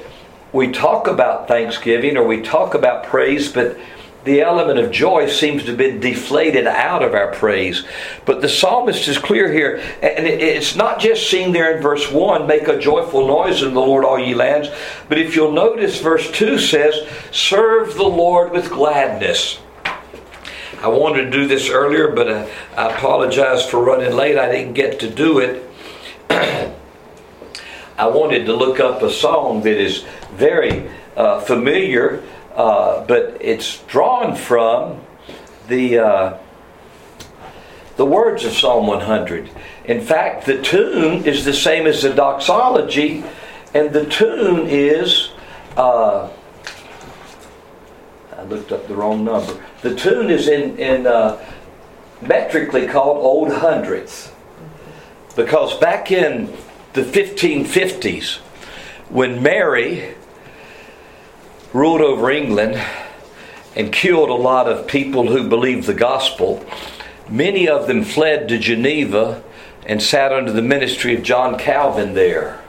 we 0.53 0.72
talk 0.72 1.07
about 1.07 1.48
thanksgiving 1.48 2.15
or 2.15 2.25
we 2.25 2.41
talk 2.41 2.75
about 2.75 3.05
praise, 3.05 3.51
but 3.51 3.77
the 4.24 4.41
element 4.41 4.79
of 4.79 4.91
joy 4.91 5.27
seems 5.27 5.63
to 5.63 5.69
have 5.69 5.77
been 5.77 6.00
deflated 6.00 6.65
out 6.65 7.03
of 7.03 7.13
our 7.13 7.33
praise. 7.33 7.83
But 8.25 8.41
the 8.41 8.48
psalmist 8.48 9.07
is 9.07 9.17
clear 9.17 9.51
here, 9.51 9.77
and 10.01 10.25
it's 10.25 10.75
not 10.75 11.00
just 11.00 11.29
seen 11.29 11.51
there 11.51 11.75
in 11.75 11.81
verse 11.81 12.10
1 12.10 12.48
make 12.48 12.67
a 12.67 12.79
joyful 12.79 13.27
noise 13.27 13.63
in 13.63 13.74
the 13.74 13.81
Lord, 13.81 14.05
all 14.05 14.19
ye 14.19 14.33
lands. 14.33 14.69
But 15.10 15.17
if 15.17 15.36
you'll 15.36 15.51
notice, 15.51 16.00
verse 16.00 16.31
2 16.31 16.57
says, 16.57 16.95
serve 17.31 17.95
the 17.95 18.03
Lord 18.03 18.51
with 18.51 18.69
gladness. 18.69 19.60
I 20.81 20.88
wanted 20.88 21.25
to 21.25 21.31
do 21.31 21.48
this 21.48 21.69
earlier, 21.69 22.10
but 22.10 22.29
uh, 22.29 22.48
I 22.77 22.93
apologize 22.93 23.65
for 23.65 23.83
running 23.83 24.13
late. 24.13 24.38
I 24.38 24.51
didn't 24.51 24.74
get 24.74 25.00
to 25.00 25.10
do 25.10 25.39
it. 25.39 26.74
I 27.97 28.07
wanted 28.07 28.45
to 28.47 28.55
look 28.55 28.79
up 28.79 29.03
a 29.03 29.12
song 29.12 29.62
that 29.63 29.77
is 29.77 30.03
very 30.33 30.89
uh, 31.15 31.41
familiar, 31.41 32.23
uh, 32.55 33.05
but 33.05 33.38
it's 33.39 33.83
drawn 33.83 34.35
from 34.35 35.00
the 35.67 36.00
uh, 36.00 36.38
the 37.95 38.05
words 38.05 38.43
of 38.45 38.53
Psalm 38.53 38.88
100. 38.88 39.51
In 39.85 40.01
fact, 40.01 40.47
the 40.47 40.59
tune 40.62 41.25
is 41.25 41.45
the 41.45 41.53
same 41.53 41.85
as 41.85 42.01
the 42.01 42.12
doxology, 42.13 43.23
and 43.75 43.93
the 43.93 44.05
tune 44.05 44.65
is. 44.67 45.29
Uh, 45.77 46.29
I 48.35 48.43
looked 48.45 48.71
up 48.71 48.88
the 48.88 48.95
wrong 48.95 49.23
number. 49.23 49.63
The 49.81 49.95
tune 49.95 50.29
is 50.29 50.47
in, 50.47 50.77
in 50.77 51.05
uh, 51.05 51.43
metrically 52.21 52.88
called 52.88 53.17
Old 53.17 53.53
Hundredths. 53.53 54.31
Because 55.35 55.77
back 55.77 56.12
in 56.12 56.51
the 56.93 57.01
1550s, 57.01 58.38
when 59.09 59.41
Mary 59.43 60.15
ruled 61.73 62.01
over 62.01 62.31
England 62.31 62.81
and 63.75 63.91
killed 63.91 64.29
a 64.29 64.33
lot 64.33 64.67
of 64.67 64.88
people 64.88 65.27
who 65.27 65.50
believed 65.50 65.88
the 65.88 65.93
gospel, 65.93 66.65
many 67.29 67.67
of 67.67 67.88
them 67.88 68.03
fled 68.03 68.47
to 68.47 68.57
Geneva 68.57 69.43
and 69.85 70.01
sat 70.01 70.31
under 70.31 70.51
the 70.51 70.62
ministry 70.62 71.15
of 71.15 71.23
John 71.23 71.57
Calvin 71.57 72.13
there 72.13 72.62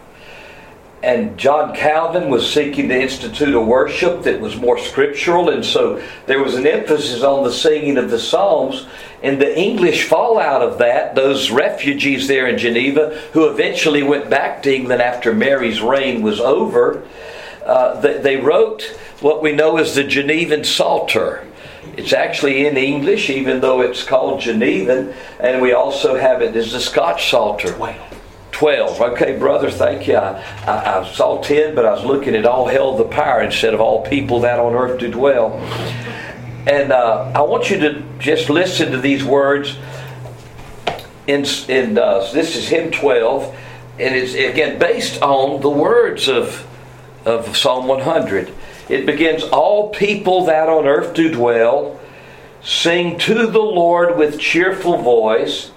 and 1.05 1.37
John 1.37 1.75
Calvin 1.75 2.31
was 2.31 2.51
seeking 2.51 2.89
to 2.89 2.99
institute 2.99 3.55
a 3.55 3.61
worship 3.61 4.23
that 4.23 4.41
was 4.41 4.57
more 4.57 4.79
scriptural, 4.79 5.51
and 5.51 5.63
so 5.63 6.03
there 6.25 6.43
was 6.43 6.55
an 6.55 6.67
emphasis 6.67 7.23
on 7.23 7.45
the 7.45 7.53
singing 7.53 7.99
of 7.99 8.11
the 8.11 8.19
Psalms. 8.19 8.87
And 9.23 9.41
the 9.41 9.59
English 9.59 10.09
fallout 10.09 10.63
of 10.63 10.79
that, 10.79 11.15
those 11.15 11.51
refugees 11.51 12.27
there 12.27 12.47
in 12.47 12.57
Geneva, 12.57 13.21
who 13.35 13.49
eventually 13.49 14.03
went 14.03 14.31
back 14.31 14.63
to 14.63 14.75
England 14.75 15.03
after 15.03 15.35
Mary's 15.35 15.83
reign 15.83 16.23
was 16.23 16.41
over, 16.41 17.07
uh, 17.67 18.01
they, 18.01 18.19
they 18.19 18.37
wrote 18.37 18.83
what 19.21 19.43
we 19.43 19.53
know 19.53 19.77
as 19.77 19.95
the 19.95 20.05
Genevan 20.05 20.65
Psalter. 20.65 21.47
It's 21.99 22.15
actually 22.15 22.67
in 22.67 22.79
English, 22.79 23.29
even 23.29 23.61
though 23.61 23.83
it's 23.83 24.03
called 24.03 24.41
Genevan, 24.41 25.15
and 25.39 25.61
we 25.61 25.73
also 25.73 26.17
have 26.17 26.41
it 26.41 26.57
as 26.57 26.73
the 26.73 26.81
Scotch 26.81 27.31
Psalter. 27.31 27.77
12. 28.55 29.01
Okay, 29.01 29.37
brother, 29.37 29.69
thank 29.69 30.07
you. 30.07 30.17
I, 30.17 30.41
I, 30.65 31.01
I, 31.01 31.13
saw 31.13 31.43
10, 31.43 31.75
but 31.75 31.85
I 31.85 31.93
was 31.93 32.05
looking 32.05 32.37
at 32.37 32.47
all 32.47 32.69
hail 32.69 32.97
the 32.97 33.05
power 33.05 33.43
instead 33.43 33.75
of 33.75 33.81
all 33.81 34.07
people 34.07 34.41
that 34.41 34.61
on 34.61 34.75
earth 34.75 35.01
do 35.01 35.11
dwell. 35.11 35.55
And 36.67 36.93
uh, 36.93 37.33
I 37.35 37.43
want 37.43 37.69
you 37.69 37.81
to 37.81 38.03
just 38.21 38.49
listen 38.49 38.93
to 38.93 38.99
these 38.99 39.25
words. 39.25 39.77
In, 41.27 41.45
in 41.69 41.99
uh, 41.99 42.31
This 42.33 42.55
is 42.55 42.69
hymn 42.69 42.93
12, 42.93 43.57
and 43.99 44.15
it's 44.15 44.35
again 44.35 44.79
based 44.79 45.21
on 45.21 45.61
the 45.61 45.71
words 45.71 46.29
of, 46.29 46.65
of 47.25 47.57
Psalm 47.57 47.89
100. 47.89 48.55
It 48.89 49.05
begins 49.05 49.43
All 49.43 49.91
people 49.91 50.45
that 50.47 50.69
on 50.69 50.87
earth 50.87 51.15
do 51.15 51.33
dwell, 51.33 51.99
sing 52.63 53.19
to 53.19 53.49
the 53.49 53.59
Lord 53.59 54.17
with 54.17 54.39
cheerful 54.39 54.99
voice 54.99 55.73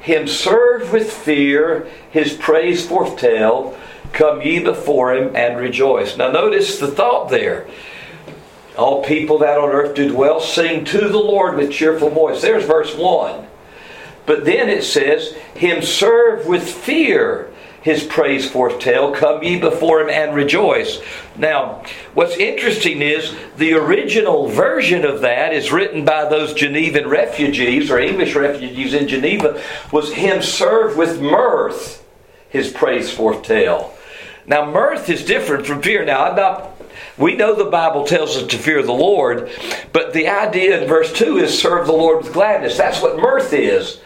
him 0.00 0.26
serve 0.26 0.92
with 0.92 1.12
fear, 1.12 1.86
his 2.10 2.32
praise 2.32 2.86
foretell. 2.86 3.76
Come 4.12 4.42
ye 4.42 4.58
before 4.58 5.14
him 5.14 5.36
and 5.36 5.56
rejoice. 5.58 6.16
Now, 6.16 6.30
notice 6.30 6.78
the 6.78 6.88
thought 6.88 7.28
there. 7.28 7.68
All 8.76 9.04
people 9.04 9.38
that 9.38 9.58
on 9.58 9.70
earth 9.70 9.94
do 9.94 10.08
dwell, 10.08 10.40
sing 10.40 10.84
to 10.86 11.08
the 11.08 11.18
Lord 11.18 11.56
with 11.56 11.70
cheerful 11.70 12.08
voice. 12.10 12.40
There's 12.40 12.64
verse 12.64 12.96
1. 12.96 13.46
But 14.26 14.44
then 14.44 14.68
it 14.68 14.84
says, 14.84 15.34
Him 15.54 15.82
serve 15.82 16.46
with 16.46 16.68
fear, 16.68 17.50
his 17.82 18.04
praise 18.04 18.50
foretell. 18.50 19.12
Come 19.12 19.42
ye 19.42 19.58
before 19.58 20.00
him 20.00 20.10
and 20.10 20.34
rejoice. 20.34 21.00
Now, 21.36 21.82
what's 22.14 22.36
interesting 22.36 23.02
is 23.02 23.34
the 23.56 23.74
original 23.74 24.48
version 24.48 25.04
of 25.04 25.20
that 25.22 25.52
is 25.52 25.72
written 25.72 26.04
by 26.04 26.28
those 26.28 26.52
Genevan 26.54 27.08
refugees 27.08 27.90
or 27.90 27.98
English 27.98 28.34
refugees 28.34 28.94
in 28.94 29.08
Geneva, 29.08 29.62
was 29.92 30.12
him 30.12 30.42
serve 30.42 30.96
with 30.96 31.20
mirth, 31.20 32.04
his 32.48 32.70
praise 32.70 33.10
foretell. 33.10 33.94
Now, 34.46 34.70
mirth 34.70 35.08
is 35.08 35.24
different 35.24 35.66
from 35.66 35.82
fear. 35.82 36.04
Now, 36.04 36.24
I'm 36.24 36.36
not 36.36 36.76
we 37.20 37.36
know 37.36 37.54
the 37.54 37.70
Bible 37.70 38.04
tells 38.04 38.36
us 38.36 38.46
to 38.48 38.58
fear 38.58 38.82
the 38.82 38.92
Lord, 38.92 39.50
but 39.92 40.12
the 40.12 40.28
idea 40.28 40.80
in 40.80 40.88
verse 40.88 41.12
2 41.12 41.38
is 41.38 41.56
serve 41.56 41.86
the 41.86 41.92
Lord 41.92 42.24
with 42.24 42.32
gladness. 42.32 42.78
That's 42.78 43.02
what 43.02 43.18
mirth 43.18 43.52
is. 43.52 44.00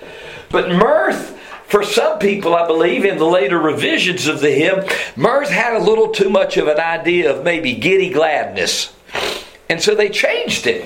But 0.51 0.71
mirth 0.71 1.39
for 1.67 1.83
some 1.83 2.19
people, 2.19 2.55
I 2.55 2.67
believe, 2.67 3.05
in 3.05 3.19
the 3.19 3.25
later 3.25 3.59
revisions 3.59 4.27
of 4.27 4.41
the 4.41 4.51
hymn, 4.51 4.85
mirth 5.17 5.51
had 5.51 5.75
a 5.75 5.83
little 5.83 6.11
too 6.11 6.31
much 6.31 6.57
of 6.57 6.69
an 6.69 6.79
idea 6.79 7.35
of 7.35 7.45
maybe 7.45 7.75
giddy 7.75 8.11
gladness. 8.11 8.93
And 9.69 9.83
so 9.83 9.95
they 9.95 10.09
changed 10.09 10.67
it. 10.67 10.85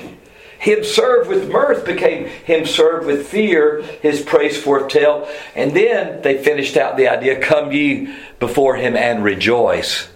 him 0.59 0.85
served 0.85 1.29
with 1.29 1.51
mirth 1.51 1.85
became 1.85 2.27
him 2.27 2.65
served 2.65 3.07
with 3.07 3.29
fear, 3.29 3.83
his 4.03 4.23
praise 4.23 4.61
forth 4.61 4.89
tell. 4.89 5.29
And 5.55 5.73
then 5.73 6.23
they 6.23 6.43
finished 6.43 6.77
out 6.77 6.97
the 6.97 7.09
idea, 7.09 7.41
come 7.41 7.73
ye 7.73 8.15
before 8.39 8.77
him 8.77 8.97
and 8.97 9.23
rejoice. 9.25 10.09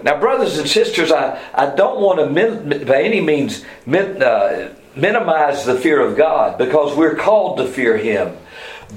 Now, 0.00 0.20
brothers 0.20 0.58
and 0.58 0.68
sisters, 0.68 1.10
I, 1.10 1.40
I 1.52 1.74
don't 1.74 2.00
want 2.00 2.20
to 2.20 2.30
min, 2.30 2.86
by 2.86 3.02
any 3.02 3.20
means 3.20 3.64
min, 3.84 4.22
uh, 4.22 4.74
minimize 4.94 5.64
the 5.64 5.76
fear 5.76 6.00
of 6.00 6.16
God 6.16 6.56
because 6.56 6.96
we're 6.96 7.16
called 7.16 7.58
to 7.58 7.66
fear 7.66 7.96
him. 7.96 8.36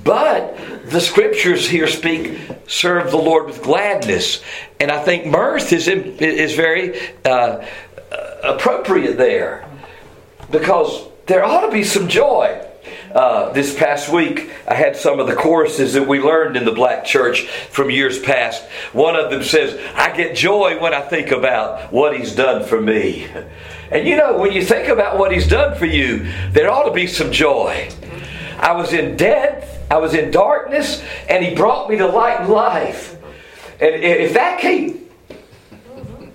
But 0.03 0.57
the 0.89 1.01
scriptures 1.01 1.67
here 1.67 1.88
speak, 1.88 2.39
serve 2.67 3.12
the 3.12 3.17
Lord 3.17 3.45
with 3.45 3.62
gladness. 3.62 4.41
And 4.79 4.91
I 4.91 5.03
think 5.03 5.25
mirth 5.25 5.74
is, 5.74 5.88
is 5.88 6.55
very 6.55 7.00
uh, 7.25 7.65
appropriate 8.43 9.17
there 9.17 9.67
because 10.50 11.07
there 11.27 11.43
ought 11.43 11.65
to 11.65 11.71
be 11.71 11.83
some 11.83 12.07
joy. 12.07 12.67
Uh, 13.13 13.51
this 13.51 13.77
past 13.77 14.10
week, 14.10 14.50
I 14.67 14.74
had 14.74 14.95
some 14.95 15.19
of 15.19 15.27
the 15.27 15.36
choruses 15.36 15.93
that 15.93 16.07
we 16.07 16.19
learned 16.19 16.55
in 16.55 16.63
the 16.63 16.71
black 16.71 17.03
church 17.03 17.48
from 17.69 17.89
years 17.89 18.17
past. 18.19 18.63
One 18.93 19.17
of 19.17 19.29
them 19.29 19.43
says, 19.43 19.79
I 19.95 20.15
get 20.15 20.36
joy 20.36 20.79
when 20.79 20.93
I 20.93 21.01
think 21.01 21.31
about 21.31 21.91
what 21.91 22.17
He's 22.17 22.33
done 22.33 22.65
for 22.65 22.81
me. 22.81 23.27
And 23.91 24.07
you 24.07 24.15
know, 24.15 24.38
when 24.38 24.53
you 24.53 24.63
think 24.63 24.88
about 24.88 25.19
what 25.19 25.33
He's 25.33 25.50
done 25.50 25.77
for 25.77 25.86
you, 25.86 26.31
there 26.51 26.71
ought 26.71 26.86
to 26.86 26.93
be 26.93 27.07
some 27.07 27.29
joy. 27.29 27.89
I 28.57 28.71
was 28.71 28.93
in 28.93 29.17
death, 29.17 29.81
I 29.91 29.98
was 29.98 30.13
in 30.13 30.31
darkness, 30.31 31.03
and 31.27 31.43
He 31.43 31.53
brought 31.53 31.89
me 31.89 31.98
to 31.98 32.07
light 32.07 32.39
and 32.39 32.50
life. 32.50 33.17
And 33.81 33.95
if 34.01 34.33
that 34.36 34.62
can't, 34.62 35.01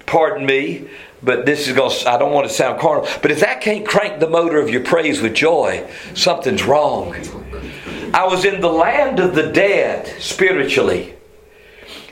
pardon 0.04 0.44
me, 0.44 0.88
but 1.22 1.46
this 1.46 1.66
is 1.66 1.74
going 1.74 1.90
to, 1.90 2.10
I 2.10 2.18
don't 2.18 2.32
want 2.32 2.46
to 2.46 2.52
sound 2.52 2.78
carnal, 2.78 3.08
but 3.22 3.30
if 3.30 3.40
that 3.40 3.62
can't 3.62 3.86
crank 3.86 4.20
the 4.20 4.28
motor 4.28 4.60
of 4.60 4.68
your 4.68 4.82
praise 4.82 5.22
with 5.22 5.34
joy, 5.34 5.88
something's 6.12 6.64
wrong. 6.64 7.14
I 8.12 8.26
was 8.26 8.44
in 8.44 8.60
the 8.60 8.68
land 8.68 9.20
of 9.20 9.34
the 9.34 9.50
dead 9.50 10.06
spiritually, 10.20 11.14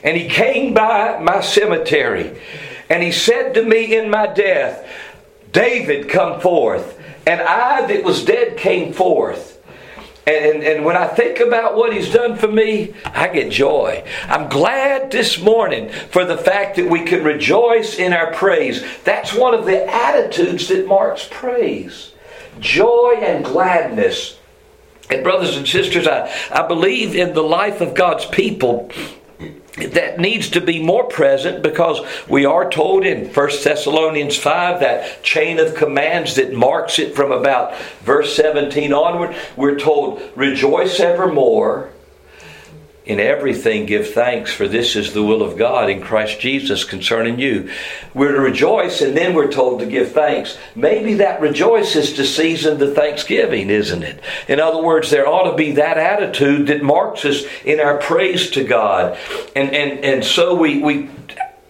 and 0.03 0.17
he 0.17 0.27
came 0.27 0.73
by 0.73 1.19
my 1.19 1.41
cemetery, 1.41 2.41
and 2.89 3.03
he 3.03 3.11
said 3.11 3.53
to 3.53 3.63
me 3.63 3.95
in 3.95 4.09
my 4.09 4.25
death, 4.25 4.89
David, 5.51 6.09
come 6.09 6.41
forth. 6.41 6.99
And 7.27 7.39
I 7.41 7.85
that 7.85 8.03
was 8.03 8.25
dead 8.25 8.57
came 8.57 8.93
forth. 8.93 9.54
And, 10.27 10.63
and, 10.63 10.83
when 10.83 10.95
I 10.95 11.05
think 11.05 11.39
about 11.39 11.75
what 11.75 11.93
he's 11.93 12.11
done 12.11 12.35
for 12.35 12.47
me, 12.47 12.95
I 13.05 13.27
get 13.27 13.51
joy. 13.51 14.03
I'm 14.23 14.49
glad 14.49 15.11
this 15.11 15.39
morning 15.39 15.89
for 15.89 16.25
the 16.25 16.37
fact 16.37 16.77
that 16.77 16.89
we 16.89 17.03
can 17.03 17.23
rejoice 17.23 17.99
in 17.99 18.11
our 18.11 18.33
praise. 18.33 18.83
That's 19.03 19.35
one 19.35 19.53
of 19.53 19.65
the 19.65 19.85
attitudes 19.87 20.67
that 20.69 20.87
marks 20.87 21.27
praise 21.29 22.11
joy 22.59 23.19
and 23.21 23.45
gladness. 23.45 24.39
And, 25.09 25.23
brothers 25.23 25.55
and 25.55 25.67
sisters, 25.67 26.07
I, 26.07 26.31
I 26.51 26.67
believe 26.67 27.15
in 27.15 27.33
the 27.35 27.43
life 27.43 27.79
of 27.79 27.93
God's 27.93 28.25
people 28.25 28.89
that 29.77 30.19
needs 30.19 30.49
to 30.49 30.61
be 30.61 30.81
more 30.81 31.03
present 31.03 31.61
because 31.61 31.99
we 32.29 32.45
are 32.45 32.69
told 32.69 33.05
in 33.05 33.33
1 33.33 33.49
Thessalonians 33.63 34.37
5 34.37 34.79
that 34.79 35.21
chain 35.21 35.59
of 35.59 35.75
commands 35.75 36.35
that 36.35 36.53
marks 36.53 36.97
it 36.97 37.15
from 37.15 37.31
about 37.31 37.77
verse 38.01 38.35
17 38.35 38.93
onward 38.93 39.35
we're 39.57 39.77
told 39.77 40.21
rejoice 40.35 40.99
evermore 40.99 41.91
in 43.05 43.19
everything, 43.19 43.85
give 43.85 44.13
thanks, 44.13 44.51
for 44.51 44.67
this 44.67 44.95
is 44.95 45.13
the 45.13 45.21
will 45.21 45.43
of 45.43 45.57
God 45.57 45.89
in 45.91 46.01
Christ 46.01 46.39
Jesus 46.39 46.83
concerning 46.83 47.39
you. 47.39 47.69
We're 48.15 48.31
to 48.31 48.39
rejoice, 48.39 49.01
and 49.01 49.15
then 49.15 49.35
we're 49.35 49.51
told 49.51 49.79
to 49.81 49.85
give 49.85 50.11
thanks. 50.11 50.57
Maybe 50.75 51.13
that 51.15 51.39
rejoice 51.39 51.95
is 51.95 52.13
to 52.13 52.25
season 52.25 52.79
the 52.79 52.95
thanksgiving, 52.95 53.69
isn't 53.69 54.01
it? 54.01 54.23
In 54.47 54.59
other 54.59 54.81
words, 54.81 55.11
there 55.11 55.27
ought 55.27 55.51
to 55.51 55.55
be 55.55 55.73
that 55.73 55.99
attitude 55.99 56.67
that 56.67 56.81
marks 56.81 57.25
us 57.25 57.43
in 57.63 57.79
our 57.79 57.99
praise 57.99 58.49
to 58.51 58.63
God. 58.63 59.17
And, 59.55 59.69
and, 59.75 60.03
and 60.03 60.25
so 60.25 60.55
we, 60.55 60.81
we 60.81 61.09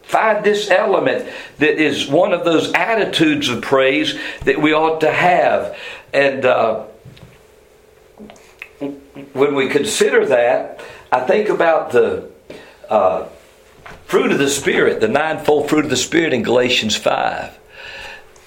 find 0.04 0.46
this 0.46 0.72
element 0.72 1.28
that 1.58 1.82
is 1.82 2.08
one 2.08 2.32
of 2.32 2.46
those 2.46 2.72
attitudes 2.74 3.50
of 3.50 3.62
praise 3.62 4.18
that 4.46 4.62
we 4.62 4.74
ought 4.74 5.02
to 5.02 5.12
have. 5.12 5.78
And 6.14 6.46
uh, 6.46 6.86
when 9.34 9.56
we 9.56 9.68
consider 9.68 10.26
that, 10.28 10.82
I 11.12 11.22
think 11.22 11.50
about 11.50 11.92
the 11.92 12.30
uh, 12.90 13.28
fruit 14.06 14.32
of 14.32 14.40
the 14.40 14.50
Spirit, 14.50 15.02
the 15.02 15.08
ninefold 15.08 15.70
fruit 15.70 15.86
of 15.86 15.92
the 15.92 15.98
Spirit 15.98 16.34
in 16.34 16.44
Galatians 16.44 16.96
5. 16.96 17.60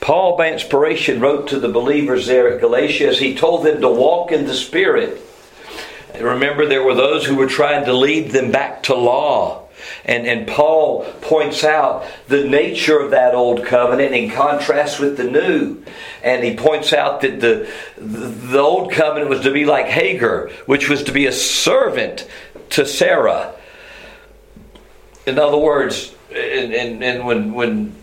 Paul, 0.00 0.36
by 0.36 0.52
inspiration, 0.52 1.20
wrote 1.20 1.48
to 1.48 1.60
the 1.60 1.68
believers 1.68 2.26
there 2.26 2.48
at 2.52 2.60
Galatia 2.60 3.08
as 3.08 3.18
he 3.18 3.34
told 3.34 3.64
them 3.64 3.80
to 3.80 3.88
walk 3.88 4.32
in 4.32 4.46
the 4.46 4.54
Spirit. 4.54 5.20
Remember, 6.20 6.66
there 6.66 6.82
were 6.82 6.94
those 6.94 7.24
who 7.24 7.36
were 7.36 7.46
trying 7.46 7.84
to 7.84 7.92
lead 7.92 8.30
them 8.30 8.50
back 8.50 8.84
to 8.84 8.94
law. 8.94 9.68
And, 10.04 10.26
and 10.26 10.46
Paul 10.46 11.04
points 11.20 11.64
out 11.64 12.04
the 12.28 12.44
nature 12.44 12.98
of 12.98 13.10
that 13.10 13.34
old 13.34 13.64
covenant 13.64 14.14
in 14.14 14.30
contrast 14.30 15.00
with 15.00 15.16
the 15.16 15.24
new. 15.24 15.82
And 16.22 16.42
he 16.42 16.56
points 16.56 16.92
out 16.92 17.20
that 17.20 17.40
the, 17.40 17.70
the 17.96 18.58
old 18.58 18.92
covenant 18.92 19.30
was 19.30 19.40
to 19.42 19.52
be 19.52 19.64
like 19.64 19.86
Hagar, 19.86 20.48
which 20.66 20.88
was 20.88 21.04
to 21.04 21.12
be 21.12 21.26
a 21.26 21.32
servant 21.32 22.26
to 22.70 22.86
Sarah. 22.86 23.54
In 25.26 25.38
other 25.38 25.58
words, 25.58 26.14
and, 26.30 26.72
and, 26.72 27.02
and 27.02 27.26
when, 27.26 27.52
when 27.52 27.94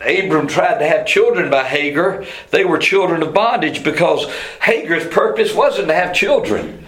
Abram 0.00 0.46
tried 0.46 0.78
to 0.78 0.86
have 0.86 1.06
children 1.06 1.50
by 1.50 1.64
Hagar, 1.64 2.24
they 2.50 2.64
were 2.64 2.78
children 2.78 3.22
of 3.22 3.32
bondage 3.32 3.82
because 3.82 4.30
Hagar's 4.60 5.06
purpose 5.06 5.54
wasn't 5.54 5.88
to 5.88 5.94
have 5.94 6.14
children. 6.14 6.84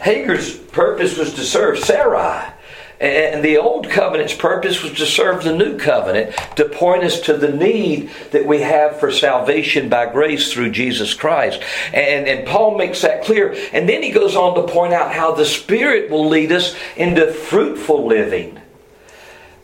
Hagar's 0.00 0.56
purpose 0.56 1.18
was 1.18 1.34
to 1.34 1.42
serve 1.42 1.78
Sarai. 1.78 2.52
And 3.00 3.42
the 3.42 3.56
old 3.56 3.88
covenant's 3.88 4.34
purpose 4.34 4.82
was 4.82 4.92
to 4.98 5.06
serve 5.06 5.42
the 5.42 5.56
new 5.56 5.78
covenant, 5.78 6.36
to 6.56 6.66
point 6.66 7.02
us 7.02 7.18
to 7.22 7.36
the 7.36 7.50
need 7.50 8.10
that 8.32 8.44
we 8.44 8.60
have 8.60 9.00
for 9.00 9.10
salvation 9.10 9.88
by 9.88 10.12
grace 10.12 10.52
through 10.52 10.72
Jesus 10.72 11.14
Christ. 11.14 11.62
And, 11.94 12.28
and 12.28 12.46
Paul 12.46 12.76
makes 12.76 13.00
that 13.00 13.24
clear. 13.24 13.56
And 13.72 13.88
then 13.88 14.02
he 14.02 14.10
goes 14.10 14.36
on 14.36 14.54
to 14.54 14.70
point 14.70 14.92
out 14.92 15.14
how 15.14 15.32
the 15.32 15.46
Spirit 15.46 16.10
will 16.10 16.28
lead 16.28 16.52
us 16.52 16.76
into 16.94 17.32
fruitful 17.32 18.06
living 18.06 18.60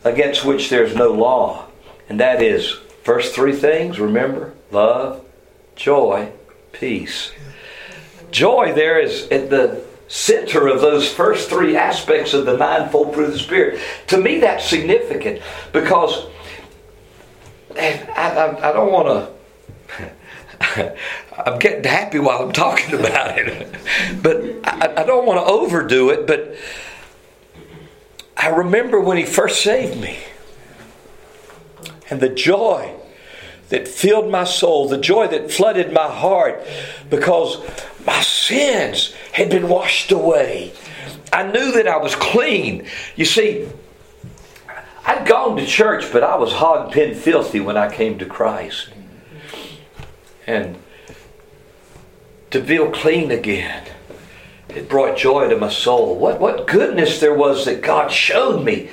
against 0.03 0.43
which 0.43 0.71
there's 0.71 0.95
no 0.95 1.11
law. 1.11 1.67
And 2.09 2.19
that 2.19 2.41
is, 2.41 2.71
first 3.03 3.35
three 3.35 3.53
things, 3.53 3.99
remember? 3.99 4.55
Love, 4.71 5.23
joy, 5.75 6.31
peace. 6.71 7.31
Joy 8.31 8.73
there 8.73 8.99
is 8.99 9.27
at 9.29 9.51
the 9.51 9.83
center 10.07 10.67
of 10.67 10.81
those 10.81 11.11
first 11.11 11.49
three 11.49 11.75
aspects 11.75 12.33
of 12.33 12.45
the 12.45 12.57
ninefold 12.57 13.13
fruit 13.13 13.25
of 13.25 13.33
the 13.33 13.39
Spirit. 13.39 13.79
To 14.07 14.17
me, 14.17 14.39
that's 14.39 14.67
significant 14.67 15.41
because 15.73 16.27
I, 17.75 18.07
I, 18.15 18.69
I 18.69 18.73
don't 18.73 18.91
want 18.91 19.07
to. 19.07 19.37
I'm 21.45 21.59
getting 21.59 21.83
happy 21.83 22.19
while 22.19 22.41
I'm 22.41 22.51
talking 22.51 22.95
about 22.99 23.37
it, 23.37 23.75
but 24.23 24.43
I, 24.63 25.01
I 25.01 25.03
don't 25.03 25.25
want 25.25 25.45
to 25.45 25.51
overdo 25.51 26.09
it. 26.09 26.25
But 26.25 26.55
I 28.35 28.49
remember 28.49 28.99
when 28.99 29.17
He 29.17 29.25
first 29.25 29.61
saved 29.61 29.99
me 29.99 30.17
and 32.09 32.19
the 32.19 32.29
joy 32.29 32.93
that 33.69 33.87
filled 33.87 34.31
my 34.31 34.43
soul, 34.43 34.87
the 34.87 34.97
joy 34.97 35.27
that 35.27 35.51
flooded 35.51 35.91
my 35.91 36.07
heart 36.07 36.61
because 37.09 37.61
my 38.05 38.21
sins 38.21 39.13
had 39.33 39.49
been 39.49 39.67
washed 39.67 40.11
away. 40.11 40.71
I 41.33 41.43
knew 41.43 41.73
that 41.73 41.87
I 41.87 41.97
was 41.97 42.15
clean. 42.15 42.87
You 43.15 43.25
see, 43.25 43.67
I'd 45.05 45.27
gone 45.27 45.57
to 45.57 45.65
church, 45.65 46.11
but 46.11 46.23
I 46.23 46.35
was 46.37 46.53
hog 46.53 46.91
pen 46.91 47.15
filthy 47.15 47.59
when 47.59 47.77
I 47.77 47.93
came 47.93 48.17
to 48.19 48.25
Christ. 48.25 48.89
And 50.45 50.77
to 52.51 52.63
feel 52.63 52.91
clean 52.91 53.31
again, 53.31 53.85
it 54.69 54.87
brought 54.87 55.17
joy 55.17 55.49
to 55.49 55.57
my 55.57 55.69
soul. 55.69 56.17
What, 56.17 56.39
what 56.39 56.67
goodness 56.67 57.19
there 57.19 57.33
was 57.33 57.65
that 57.65 57.81
God 57.81 58.11
showed 58.11 58.63
me. 58.63 58.89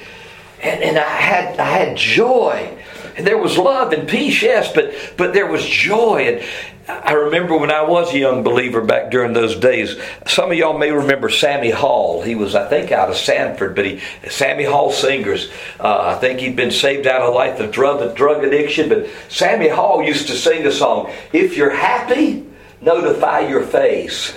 And, 0.62 0.82
and 0.82 0.98
I, 0.98 1.02
had, 1.02 1.60
I 1.60 1.64
had 1.64 1.96
joy. 1.96 2.76
And 3.16 3.26
there 3.26 3.38
was 3.38 3.56
love 3.56 3.92
and 3.92 4.08
peace, 4.08 4.42
yes, 4.42 4.72
but, 4.72 4.92
but 5.16 5.32
there 5.32 5.46
was 5.46 5.64
joy. 5.64 6.22
And, 6.22 6.44
I 6.86 7.12
remember 7.12 7.56
when 7.56 7.70
I 7.70 7.82
was 7.82 8.12
a 8.12 8.18
young 8.18 8.42
believer 8.42 8.82
back 8.82 9.10
during 9.10 9.32
those 9.32 9.56
days. 9.56 9.96
Some 10.26 10.50
of 10.50 10.58
y'all 10.58 10.76
may 10.76 10.90
remember 10.90 11.30
Sammy 11.30 11.70
Hall. 11.70 12.20
He 12.20 12.34
was, 12.34 12.54
I 12.54 12.68
think, 12.68 12.92
out 12.92 13.08
of 13.08 13.16
Sanford, 13.16 13.74
but 13.74 13.86
he 13.86 14.02
Sammy 14.28 14.64
Hall 14.64 14.92
singers. 14.92 15.50
Uh, 15.80 16.14
I 16.14 16.20
think 16.20 16.40
he'd 16.40 16.56
been 16.56 16.70
saved 16.70 17.06
out 17.06 17.22
of 17.22 17.34
life 17.34 17.58
of 17.58 17.70
drug 17.70 18.14
drug 18.14 18.44
addiction. 18.44 18.90
But 18.90 19.08
Sammy 19.30 19.68
Hall 19.68 20.02
used 20.02 20.26
to 20.26 20.34
sing 20.34 20.66
a 20.66 20.72
song. 20.72 21.10
If 21.32 21.56
you're 21.56 21.74
happy, 21.74 22.44
notify 22.82 23.48
your 23.48 23.62
face. 23.62 24.36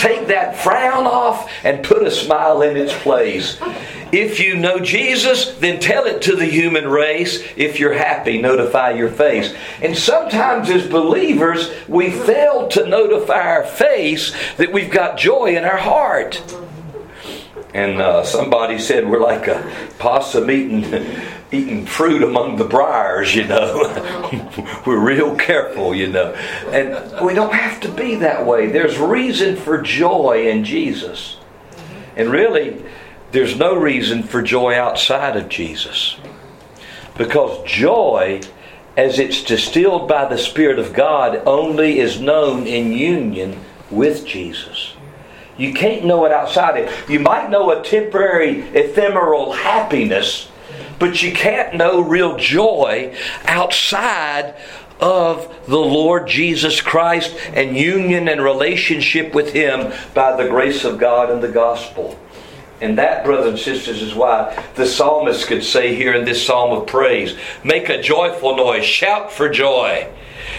Take 0.00 0.28
that 0.28 0.56
frown 0.56 1.06
off 1.06 1.50
and 1.62 1.84
put 1.84 2.02
a 2.02 2.10
smile 2.10 2.62
in 2.62 2.76
its 2.76 2.96
place. 3.02 3.60
If 4.12 4.40
you 4.40 4.56
know 4.56 4.80
Jesus, 4.80 5.54
then 5.58 5.78
tell 5.78 6.06
it 6.06 6.22
to 6.22 6.34
the 6.34 6.46
human 6.46 6.88
race. 6.88 7.44
If 7.56 7.78
you're 7.78 7.92
happy, 7.92 8.40
notify 8.40 8.92
your 8.92 9.10
face. 9.10 9.54
And 9.82 9.96
sometimes 9.96 10.70
as 10.70 10.86
believers, 10.88 11.70
we 11.86 12.10
fail 12.10 12.66
to 12.68 12.86
notify 12.86 13.56
our 13.56 13.64
face 13.64 14.34
that 14.56 14.72
we've 14.72 14.90
got 14.90 15.18
joy 15.18 15.56
in 15.56 15.64
our 15.64 15.76
heart. 15.76 16.42
And 17.72 18.00
uh, 18.00 18.24
somebody 18.24 18.78
said 18.78 19.08
we're 19.08 19.20
like 19.20 19.46
a 19.46 19.70
possum 19.98 20.50
eating, 20.50 20.82
eating 21.52 21.84
fruit 21.84 22.22
among 22.22 22.56
the 22.56 22.64
briars, 22.64 23.34
you 23.34 23.44
know. 23.44 23.92
we're 24.86 24.98
real 24.98 25.34
careful, 25.36 25.94
you 25.94 26.06
know. 26.06 26.32
And 26.70 27.24
we 27.24 27.34
don't 27.34 27.54
have 27.54 27.80
to 27.80 27.88
be 27.88 28.16
that 28.16 28.46
way. 28.46 28.68
There's 28.68 28.98
reason 28.98 29.56
for 29.56 29.80
joy 29.82 30.48
in 30.48 30.64
Jesus. 30.64 31.38
And 32.16 32.30
really, 32.30 32.84
there's 33.32 33.56
no 33.56 33.74
reason 33.74 34.22
for 34.22 34.42
joy 34.42 34.74
outside 34.74 35.36
of 35.36 35.48
Jesus. 35.48 36.16
Because 37.16 37.64
joy, 37.64 38.40
as 38.96 39.18
it's 39.18 39.42
distilled 39.42 40.08
by 40.08 40.26
the 40.26 40.38
Spirit 40.38 40.78
of 40.78 40.92
God, 40.92 41.42
only 41.46 41.98
is 41.98 42.20
known 42.20 42.66
in 42.66 42.92
union 42.92 43.60
with 43.90 44.24
Jesus. 44.24 44.94
You 45.56 45.74
can't 45.74 46.06
know 46.06 46.24
it 46.24 46.32
outside 46.32 46.78
it. 46.78 47.10
You 47.10 47.20
might 47.20 47.50
know 47.50 47.70
a 47.70 47.82
temporary, 47.82 48.60
ephemeral 48.70 49.52
happiness, 49.52 50.49
but 51.00 51.22
you 51.22 51.32
can't 51.32 51.74
know 51.74 52.00
real 52.00 52.36
joy 52.36 53.16
outside 53.46 54.54
of 55.00 55.66
the 55.66 55.78
Lord 55.78 56.28
Jesus 56.28 56.80
Christ 56.80 57.34
and 57.54 57.76
union 57.76 58.28
and 58.28 58.40
relationship 58.40 59.34
with 59.34 59.52
Him 59.52 59.92
by 60.14 60.36
the 60.36 60.48
grace 60.48 60.84
of 60.84 60.98
God 60.98 61.30
and 61.30 61.42
the 61.42 61.48
gospel. 61.48 62.16
And 62.82 62.96
that, 62.98 63.24
brothers 63.24 63.48
and 63.48 63.58
sisters, 63.58 64.00
is 64.02 64.14
why 64.14 64.62
the 64.74 64.86
psalmist 64.86 65.46
could 65.46 65.64
say 65.64 65.94
here 65.94 66.14
in 66.14 66.24
this 66.24 66.46
psalm 66.46 66.78
of 66.78 66.86
praise, 66.86 67.36
make 67.64 67.88
a 67.88 68.00
joyful 68.00 68.56
noise, 68.56 68.84
shout 68.84 69.32
for 69.32 69.48
joy. 69.48 70.06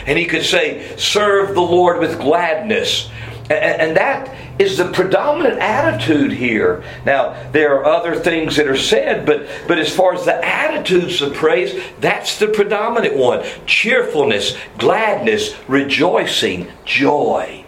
And 0.05 0.17
he 0.17 0.25
could 0.25 0.43
say, 0.43 0.95
serve 0.97 1.55
the 1.55 1.61
Lord 1.61 1.99
with 1.99 2.19
gladness. 2.19 3.09
And 3.51 3.97
that 3.97 4.33
is 4.59 4.77
the 4.77 4.91
predominant 4.91 5.59
attitude 5.59 6.31
here. 6.31 6.83
Now, 7.05 7.51
there 7.51 7.75
are 7.75 7.85
other 7.85 8.15
things 8.15 8.55
that 8.55 8.67
are 8.67 8.77
said, 8.77 9.25
but, 9.25 9.47
but 9.67 9.79
as 9.79 9.93
far 9.93 10.13
as 10.13 10.25
the 10.25 10.45
attitudes 10.45 11.21
of 11.21 11.33
praise, 11.33 11.81
that's 11.99 12.37
the 12.37 12.47
predominant 12.47 13.15
one 13.15 13.43
cheerfulness, 13.65 14.55
gladness, 14.77 15.55
rejoicing, 15.67 16.67
joy. 16.85 17.65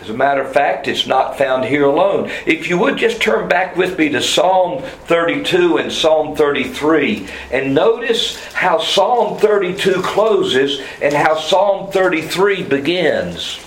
As 0.00 0.10
a 0.10 0.14
matter 0.14 0.40
of 0.40 0.52
fact, 0.52 0.86
it's 0.86 1.08
not 1.08 1.36
found 1.36 1.64
here 1.64 1.84
alone. 1.84 2.30
If 2.46 2.70
you 2.70 2.78
would 2.78 2.96
just 2.96 3.20
turn 3.20 3.48
back 3.48 3.76
with 3.76 3.98
me 3.98 4.08
to 4.10 4.22
Psalm 4.22 4.80
32 4.82 5.78
and 5.78 5.92
Psalm 5.92 6.36
33 6.36 7.28
and 7.50 7.74
notice 7.74 8.42
how 8.52 8.78
Psalm 8.78 9.36
32 9.38 10.02
closes 10.02 10.80
and 11.02 11.12
how 11.12 11.36
Psalm 11.36 11.90
33 11.90 12.62
begins. 12.62 13.65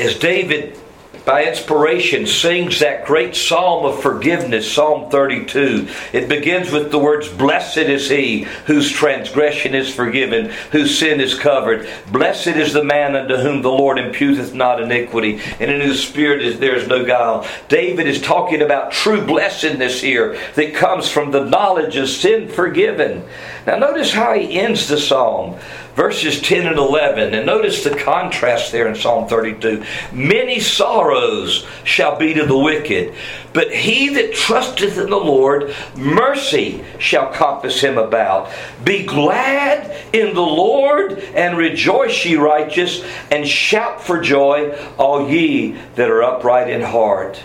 As 0.00 0.18
David, 0.18 0.78
by 1.26 1.44
inspiration, 1.44 2.26
sings 2.26 2.80
that 2.80 3.04
great 3.04 3.36
psalm 3.36 3.84
of 3.84 4.02
forgiveness, 4.02 4.72
Psalm 4.72 5.10
32. 5.10 5.86
It 6.14 6.28
begins 6.28 6.72
with 6.72 6.90
the 6.90 6.98
words, 6.98 7.28
Blessed 7.28 7.76
is 7.76 8.08
he 8.08 8.44
whose 8.66 8.90
transgression 8.90 9.74
is 9.74 9.94
forgiven, 9.94 10.50
whose 10.72 10.98
sin 10.98 11.20
is 11.20 11.38
covered. 11.38 11.86
Blessed 12.10 12.48
is 12.48 12.72
the 12.72 12.82
man 12.82 13.14
unto 13.14 13.36
whom 13.36 13.60
the 13.60 13.70
Lord 13.70 13.98
imputeth 13.98 14.54
not 14.54 14.82
iniquity, 14.82 15.40
and 15.60 15.70
in 15.70 15.82
whose 15.82 16.02
spirit 16.02 16.42
is, 16.42 16.58
there 16.58 16.76
is 16.76 16.88
no 16.88 17.04
guile. 17.04 17.46
David 17.68 18.06
is 18.06 18.22
talking 18.22 18.62
about 18.62 18.90
true 18.90 19.24
blessedness 19.24 20.00
here 20.00 20.38
that 20.54 20.74
comes 20.74 21.08
from 21.08 21.30
the 21.30 21.44
knowledge 21.44 21.96
of 21.96 22.08
sin 22.08 22.48
forgiven. 22.48 23.24
Now, 23.66 23.76
notice 23.76 24.12
how 24.12 24.34
he 24.34 24.58
ends 24.58 24.88
the 24.88 24.98
psalm 24.98 25.58
verses 26.00 26.40
10 26.40 26.66
and 26.66 26.78
11. 26.78 27.34
And 27.34 27.44
notice 27.44 27.84
the 27.84 27.94
contrast 27.94 28.72
there 28.72 28.88
in 28.88 28.94
Psalm 28.94 29.28
32. 29.28 29.84
Many 30.12 30.58
sorrows 30.60 31.66
shall 31.84 32.18
be 32.18 32.32
to 32.34 32.46
the 32.46 32.56
wicked, 32.56 33.14
but 33.52 33.70
he 33.70 34.08
that 34.10 34.32
trusteth 34.32 34.96
in 34.96 35.10
the 35.10 35.16
Lord, 35.16 35.74
mercy 35.94 36.82
shall 36.98 37.30
compass 37.32 37.82
him 37.82 37.98
about. 37.98 38.50
Be 38.82 39.04
glad 39.04 39.94
in 40.14 40.34
the 40.34 40.40
Lord 40.40 41.18
and 41.34 41.58
rejoice, 41.58 42.24
ye 42.24 42.36
righteous, 42.36 43.04
and 43.30 43.46
shout 43.46 44.02
for 44.02 44.20
joy, 44.20 44.74
all 44.96 45.28
ye 45.28 45.72
that 45.96 46.10
are 46.10 46.22
upright 46.22 46.70
in 46.70 46.80
heart. 46.80 47.42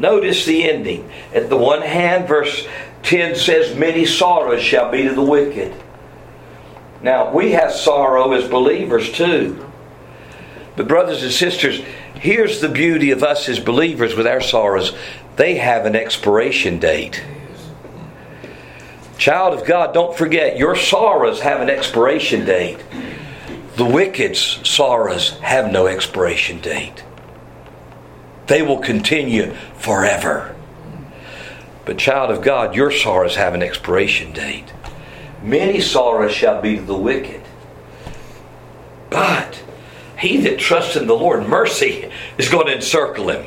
Notice 0.00 0.46
the 0.46 0.68
ending. 0.68 1.10
At 1.34 1.48
the 1.48 1.56
one 1.56 1.82
hand, 1.82 2.28
verse 2.28 2.66
10 3.02 3.36
says, 3.36 3.76
Many 3.76 4.04
sorrows 4.04 4.62
shall 4.62 4.90
be 4.90 5.02
to 5.02 5.14
the 5.14 5.22
wicked. 5.22 5.74
Now, 7.02 7.32
we 7.32 7.52
have 7.52 7.72
sorrow 7.72 8.32
as 8.32 8.48
believers 8.48 9.12
too. 9.12 9.64
But, 10.76 10.88
brothers 10.88 11.22
and 11.22 11.32
sisters, 11.32 11.80
here's 12.14 12.60
the 12.60 12.68
beauty 12.68 13.10
of 13.10 13.22
us 13.22 13.48
as 13.48 13.60
believers 13.60 14.14
with 14.14 14.26
our 14.26 14.40
sorrows 14.40 14.96
they 15.36 15.54
have 15.54 15.86
an 15.86 15.94
expiration 15.94 16.80
date. 16.80 17.22
Child 19.18 19.60
of 19.60 19.66
God, 19.66 19.94
don't 19.94 20.16
forget, 20.16 20.58
your 20.58 20.74
sorrows 20.74 21.40
have 21.40 21.60
an 21.60 21.70
expiration 21.70 22.44
date. 22.44 22.84
The 23.76 23.84
wicked's 23.84 24.68
sorrows 24.68 25.38
have 25.38 25.70
no 25.70 25.86
expiration 25.86 26.60
date, 26.60 27.04
they 28.48 28.62
will 28.62 28.78
continue 28.78 29.54
forever. 29.76 30.56
But, 31.88 31.96
child 31.96 32.30
of 32.30 32.42
God, 32.42 32.74
your 32.74 32.90
sorrows 32.90 33.36
have 33.36 33.54
an 33.54 33.62
expiration 33.62 34.32
date. 34.32 34.74
Many 35.42 35.80
sorrows 35.80 36.32
shall 36.32 36.60
be 36.60 36.76
to 36.76 36.82
the 36.82 36.94
wicked. 36.94 37.40
But 39.08 39.62
he 40.18 40.36
that 40.42 40.58
trusts 40.58 40.96
in 40.96 41.06
the 41.06 41.16
Lord, 41.16 41.48
mercy 41.48 42.10
is 42.36 42.50
going 42.50 42.66
to 42.66 42.74
encircle 42.74 43.30
him. 43.30 43.46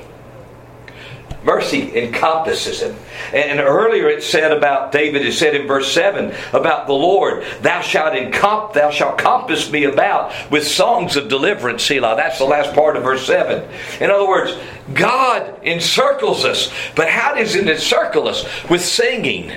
Mercy 1.43 1.97
encompasses 1.97 2.81
him. 2.81 2.95
And 3.33 3.59
earlier 3.59 4.07
it 4.07 4.23
said 4.23 4.51
about 4.51 4.91
David, 4.91 5.25
it 5.25 5.33
said 5.33 5.55
in 5.55 5.65
verse 5.65 5.91
7 5.91 6.33
about 6.53 6.85
the 6.85 6.93
Lord, 6.93 7.43
Thou 7.61 7.81
shalt 7.81 8.13
encomp, 8.13 8.73
thou 8.73 8.91
shalt 8.91 9.17
compass 9.17 9.71
me 9.71 9.85
about 9.85 10.33
with 10.51 10.67
songs 10.67 11.15
of 11.15 11.29
deliverance, 11.29 11.83
Selah. 11.83 12.15
That's 12.15 12.37
the 12.37 12.45
last 12.45 12.75
part 12.75 12.95
of 12.95 13.03
verse 13.03 13.25
7. 13.25 13.67
In 13.99 14.11
other 14.11 14.27
words, 14.27 14.55
God 14.93 15.63
encircles 15.63 16.45
us. 16.45 16.71
But 16.95 17.09
how 17.09 17.33
does 17.33 17.55
it 17.55 17.67
encircle 17.67 18.27
us? 18.27 18.45
With 18.69 18.83
singing. 18.83 19.51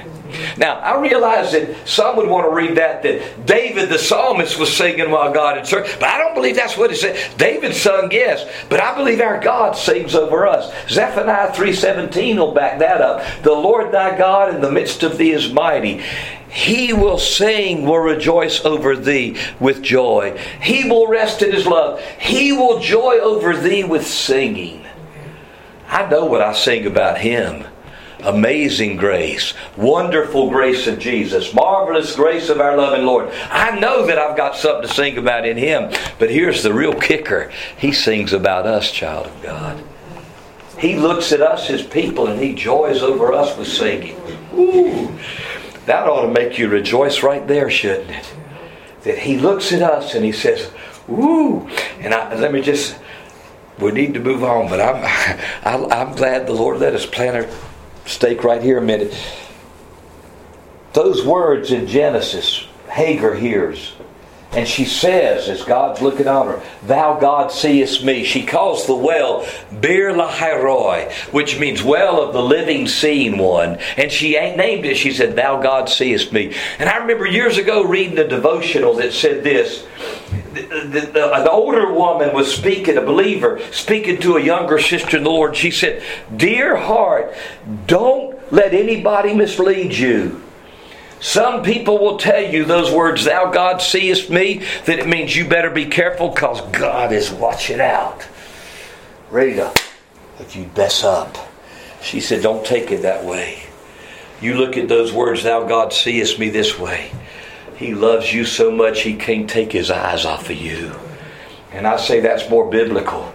Now, 0.56 0.78
I 0.78 1.00
realize 1.00 1.52
that 1.52 1.88
some 1.88 2.16
would 2.16 2.28
want 2.28 2.46
to 2.46 2.54
read 2.54 2.76
that, 2.76 3.02
that 3.02 3.46
David 3.46 3.88
the 3.88 3.98
psalmist 3.98 4.58
was 4.58 4.74
singing 4.74 5.10
while 5.10 5.32
God 5.32 5.58
encircled. 5.58 5.96
But 6.00 6.08
I 6.08 6.18
don't 6.18 6.34
believe 6.34 6.56
that's 6.56 6.76
what 6.76 6.92
it 6.92 6.96
said. 6.96 7.36
David 7.38 7.74
sung, 7.74 8.10
yes, 8.10 8.48
but 8.68 8.80
I 8.80 8.96
believe 8.96 9.20
our 9.20 9.40
God 9.40 9.76
sings 9.76 10.14
over 10.14 10.46
us. 10.46 10.72
Zephaniah 10.88 11.52
3.17 11.52 12.36
will 12.36 12.52
back 12.52 12.78
that 12.78 13.00
up. 13.00 13.24
The 13.42 13.52
Lord 13.52 13.92
thy 13.92 14.16
God 14.16 14.54
in 14.54 14.60
the 14.60 14.72
midst 14.72 15.02
of 15.02 15.18
thee 15.18 15.32
is 15.32 15.52
mighty. 15.52 16.02
He 16.54 16.92
will 16.92 17.18
sing, 17.18 17.84
will 17.84 17.98
rejoice 17.98 18.64
over 18.64 18.96
thee 18.96 19.36
with 19.58 19.82
joy. 19.82 20.38
He 20.62 20.88
will 20.88 21.08
rest 21.08 21.42
in 21.42 21.50
his 21.50 21.66
love. 21.66 22.00
He 22.18 22.52
will 22.52 22.78
joy 22.78 23.18
over 23.18 23.56
thee 23.56 23.82
with 23.82 24.06
singing. 24.06 24.86
I 25.88 26.08
know 26.08 26.26
what 26.26 26.42
I 26.42 26.52
sing 26.52 26.86
about 26.86 27.18
him. 27.18 27.64
Amazing 28.24 28.96
grace, 28.96 29.52
wonderful 29.76 30.48
grace 30.48 30.86
of 30.86 30.98
Jesus, 30.98 31.52
marvelous 31.52 32.16
grace 32.16 32.48
of 32.48 32.58
our 32.58 32.74
loving 32.74 33.04
Lord. 33.04 33.30
I 33.50 33.78
know 33.78 34.06
that 34.06 34.18
I've 34.18 34.36
got 34.36 34.56
something 34.56 34.88
to 34.88 34.94
sing 34.94 35.18
about 35.18 35.46
in 35.46 35.58
Him, 35.58 35.92
but 36.18 36.30
here's 36.30 36.62
the 36.62 36.72
real 36.72 36.94
kicker 36.94 37.52
He 37.76 37.92
sings 37.92 38.32
about 38.32 38.66
us, 38.66 38.90
child 38.90 39.26
of 39.26 39.42
God. 39.42 39.84
He 40.78 40.96
looks 40.96 41.32
at 41.32 41.42
us 41.42 41.68
His 41.68 41.82
people 41.82 42.26
and 42.28 42.40
He 42.40 42.54
joys 42.54 43.02
over 43.02 43.34
us 43.34 43.56
with 43.58 43.68
singing. 43.68 44.16
Ooh, 44.54 45.12
that 45.84 46.08
ought 46.08 46.22
to 46.22 46.32
make 46.32 46.58
you 46.58 46.68
rejoice 46.70 47.22
right 47.22 47.46
there, 47.46 47.68
shouldn't 47.68 48.10
it? 48.10 48.34
That 49.02 49.18
He 49.18 49.36
looks 49.36 49.70
at 49.70 49.82
us 49.82 50.14
and 50.14 50.24
He 50.24 50.32
says, 50.32 50.72
Ooh, 51.10 51.68
and 52.00 52.14
I, 52.14 52.34
let 52.36 52.52
me 52.52 52.62
just 52.62 52.96
we 53.78 53.92
need 53.92 54.14
to 54.14 54.20
move 54.20 54.44
on, 54.44 54.68
but 54.68 54.80
I'm 54.80 55.04
I, 55.92 56.00
am 56.00 56.14
glad 56.14 56.46
the 56.46 56.52
Lord 56.52 56.78
let 56.78 56.94
us 56.94 57.04
plant 57.04 57.36
our 57.36 57.46
stake 58.06 58.44
right 58.44 58.62
here 58.62 58.78
a 58.78 58.82
minute. 58.82 59.16
Those 60.92 61.24
words 61.24 61.72
in 61.72 61.86
Genesis, 61.86 62.66
Hagar 62.88 63.34
hears. 63.34 63.94
And 64.52 64.68
she 64.68 64.84
says, 64.84 65.48
as 65.48 65.64
God's 65.64 66.00
looking 66.00 66.28
on 66.28 66.46
her, 66.46 66.62
Thou 66.84 67.18
God 67.18 67.50
seest 67.50 68.04
me. 68.04 68.24
She 68.24 68.46
calls 68.46 68.86
the 68.86 68.94
well 68.94 69.44
Beer 69.80 70.12
Lahai 70.12 71.12
which 71.32 71.58
means 71.58 71.82
well 71.82 72.22
of 72.22 72.32
the 72.32 72.42
living 72.42 72.86
seeing 72.86 73.36
one. 73.36 73.78
And 73.96 74.12
she 74.12 74.36
ain't 74.36 74.56
named 74.56 74.84
it. 74.84 74.96
She 74.96 75.12
said, 75.12 75.34
Thou 75.34 75.60
God 75.60 75.88
seest 75.88 76.32
me. 76.32 76.54
And 76.78 76.88
I 76.88 76.98
remember 76.98 77.26
years 77.26 77.58
ago 77.58 77.84
reading 77.84 78.18
a 78.18 78.28
devotional 78.28 78.94
that 78.94 79.12
said 79.12 79.42
this 79.42 79.84
the, 80.54 81.10
the, 81.12 81.34
an 81.34 81.48
older 81.48 81.92
woman 81.92 82.34
was 82.34 82.54
speaking, 82.54 82.96
a 82.96 83.02
believer, 83.02 83.60
speaking 83.72 84.20
to 84.20 84.36
a 84.36 84.42
younger 84.42 84.78
sister 84.78 85.16
in 85.16 85.24
the 85.24 85.30
Lord. 85.30 85.56
She 85.56 85.70
said, 85.70 86.02
Dear 86.34 86.76
heart, 86.76 87.34
don't 87.86 88.34
let 88.52 88.74
anybody 88.74 89.34
mislead 89.34 89.94
you. 89.94 90.42
Some 91.20 91.62
people 91.62 91.98
will 91.98 92.18
tell 92.18 92.42
you 92.42 92.64
those 92.64 92.92
words, 92.92 93.24
Thou 93.24 93.50
God 93.50 93.80
seest 93.80 94.28
me, 94.28 94.62
that 94.84 94.98
it 94.98 95.08
means 95.08 95.34
you 95.34 95.48
better 95.48 95.70
be 95.70 95.86
careful 95.86 96.28
because 96.28 96.60
God 96.70 97.12
is 97.12 97.30
watching 97.30 97.80
out. 97.80 98.26
Ready 99.30 99.54
to, 99.54 99.72
if 100.38 100.54
you 100.54 100.70
mess 100.76 101.02
up. 101.02 101.36
She 102.02 102.20
said, 102.20 102.42
Don't 102.42 102.64
take 102.66 102.90
it 102.90 103.02
that 103.02 103.24
way. 103.24 103.62
You 104.42 104.56
look 104.56 104.76
at 104.76 104.88
those 104.88 105.12
words, 105.12 105.42
Thou 105.42 105.66
God 105.66 105.94
seest 105.94 106.38
me 106.38 106.50
this 106.50 106.78
way. 106.78 107.10
He 107.76 107.94
loves 107.94 108.32
you 108.32 108.44
so 108.44 108.70
much 108.70 109.02
he 109.02 109.14
can't 109.14 109.50
take 109.50 109.72
his 109.72 109.90
eyes 109.90 110.24
off 110.24 110.50
of 110.50 110.56
you. 110.56 110.94
And 111.72 111.86
I 111.86 111.96
say 111.96 112.20
that's 112.20 112.48
more 112.48 112.70
biblical 112.70 113.34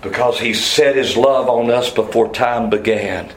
because 0.00 0.38
he 0.38 0.54
set 0.54 0.96
his 0.96 1.16
love 1.16 1.48
on 1.48 1.70
us 1.70 1.90
before 1.90 2.32
time 2.32 2.70
began. 2.70 3.32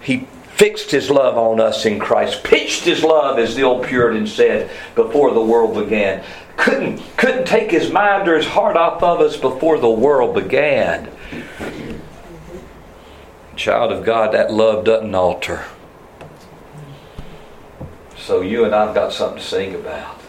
He 0.00 0.26
fixed 0.54 0.90
his 0.90 1.10
love 1.10 1.38
on 1.38 1.60
us 1.60 1.86
in 1.86 1.98
Christ, 1.98 2.44
pitched 2.44 2.84
his 2.84 3.02
love, 3.02 3.38
as 3.38 3.54
the 3.54 3.62
old 3.62 3.86
Puritan 3.86 4.26
said, 4.26 4.70
before 4.94 5.32
the 5.32 5.40
world 5.40 5.74
began. 5.74 6.24
Couldn't, 6.56 7.00
couldn't 7.16 7.46
take 7.46 7.70
his 7.70 7.90
mind 7.90 8.28
or 8.28 8.36
his 8.36 8.46
heart 8.46 8.76
off 8.76 9.02
of 9.02 9.20
us 9.20 9.36
before 9.36 9.78
the 9.78 9.88
world 9.88 10.34
began. 10.34 11.08
Child 13.56 13.92
of 13.92 14.04
God, 14.04 14.34
that 14.34 14.52
love 14.52 14.84
doesn't 14.84 15.14
alter. 15.14 15.64
So 18.30 18.42
you 18.42 18.64
and 18.64 18.72
I've 18.72 18.94
got 18.94 19.12
something 19.12 19.38
to 19.38 19.44
sing 19.44 19.74
about. 19.74 20.20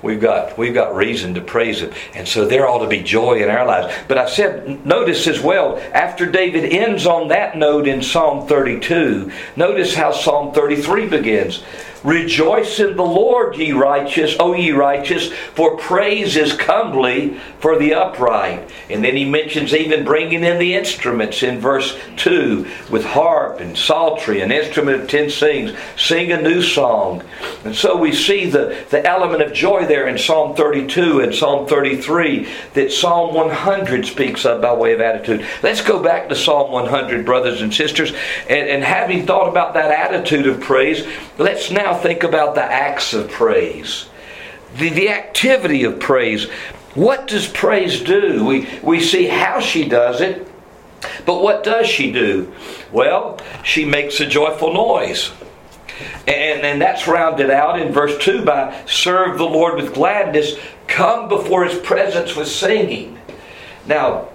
We've 0.00 0.18
got 0.18 0.56
we've 0.56 0.72
got 0.72 0.96
reason 0.96 1.34
to 1.34 1.42
praise 1.42 1.82
him. 1.82 1.92
And 2.14 2.26
so 2.26 2.46
there 2.46 2.66
ought 2.66 2.78
to 2.78 2.88
be 2.88 3.02
joy 3.02 3.42
in 3.42 3.50
our 3.50 3.66
lives. 3.66 3.94
But 4.08 4.16
I 4.16 4.26
said 4.26 4.86
notice 4.86 5.26
as 5.26 5.38
well, 5.38 5.76
after 5.92 6.24
David 6.24 6.72
ends 6.72 7.04
on 7.06 7.28
that 7.28 7.58
note 7.58 7.86
in 7.86 8.02
Psalm 8.02 8.48
32, 8.48 9.30
notice 9.56 9.94
how 9.94 10.10
Psalm 10.10 10.54
33 10.54 11.06
begins. 11.06 11.62
Rejoice 12.04 12.80
in 12.80 12.96
the 12.96 13.02
Lord, 13.02 13.56
ye 13.56 13.72
righteous, 13.72 14.36
O 14.40 14.54
ye 14.54 14.72
righteous, 14.72 15.32
for 15.54 15.76
praise 15.76 16.36
is 16.36 16.52
comely 16.52 17.38
for 17.60 17.78
the 17.78 17.94
upright. 17.94 18.68
And 18.90 19.04
then 19.04 19.16
he 19.16 19.24
mentions 19.24 19.72
even 19.72 20.04
bringing 20.04 20.42
in 20.42 20.58
the 20.58 20.74
instruments 20.74 21.42
in 21.42 21.60
verse 21.60 21.96
2 22.16 22.66
with 22.90 23.04
harp 23.04 23.60
and 23.60 23.78
psaltery, 23.78 24.40
an 24.40 24.50
instrument 24.50 25.02
of 25.02 25.08
ten 25.08 25.30
strings, 25.30 25.72
sing 25.96 26.32
a 26.32 26.42
new 26.42 26.60
song. 26.60 27.22
And 27.64 27.74
so 27.74 27.96
we 27.96 28.12
see 28.12 28.46
the, 28.46 28.84
the 28.90 29.06
element 29.06 29.42
of 29.42 29.52
joy 29.52 29.86
there 29.86 30.08
in 30.08 30.18
Psalm 30.18 30.56
32 30.56 31.20
and 31.20 31.34
Psalm 31.34 31.66
33 31.66 32.48
that 32.74 32.92
Psalm 32.92 33.34
100 33.34 34.06
speaks 34.06 34.44
of 34.44 34.60
by 34.60 34.74
way 34.74 34.92
of 34.92 35.00
attitude. 35.00 35.46
Let's 35.62 35.82
go 35.82 36.02
back 36.02 36.28
to 36.28 36.34
Psalm 36.34 36.72
100, 36.72 37.24
brothers 37.24 37.62
and 37.62 37.72
sisters, 37.72 38.12
and, 38.48 38.68
and 38.68 38.82
having 38.82 39.26
thought 39.26 39.48
about 39.48 39.74
that 39.74 39.90
attitude 39.90 40.46
of 40.46 40.60
praise, 40.60 41.06
let's 41.38 41.70
now 41.70 41.91
now 41.92 41.98
think 41.98 42.22
about 42.22 42.54
the 42.54 42.62
acts 42.62 43.12
of 43.12 43.30
praise, 43.30 44.06
the, 44.76 44.88
the 44.88 45.10
activity 45.10 45.84
of 45.84 46.00
praise. 46.00 46.48
What 46.94 47.26
does 47.26 47.46
praise 47.46 48.00
do? 48.00 48.44
We, 48.44 48.68
we 48.82 49.00
see 49.00 49.26
how 49.26 49.60
she 49.60 49.88
does 49.88 50.20
it, 50.20 50.48
but 51.26 51.42
what 51.42 51.64
does 51.64 51.86
she 51.86 52.12
do? 52.12 52.52
Well, 52.92 53.38
she 53.62 53.84
makes 53.84 54.20
a 54.20 54.26
joyful 54.26 54.72
noise. 54.72 55.32
And, 56.26 56.62
and 56.62 56.80
that's 56.80 57.06
rounded 57.06 57.50
out 57.50 57.78
in 57.78 57.92
verse 57.92 58.16
2 58.24 58.44
by 58.44 58.84
serve 58.86 59.38
the 59.38 59.44
Lord 59.44 59.76
with 59.76 59.94
gladness, 59.94 60.56
come 60.86 61.28
before 61.28 61.64
his 61.64 61.78
presence 61.78 62.34
with 62.34 62.48
singing. 62.48 63.18
Now, 63.86 64.28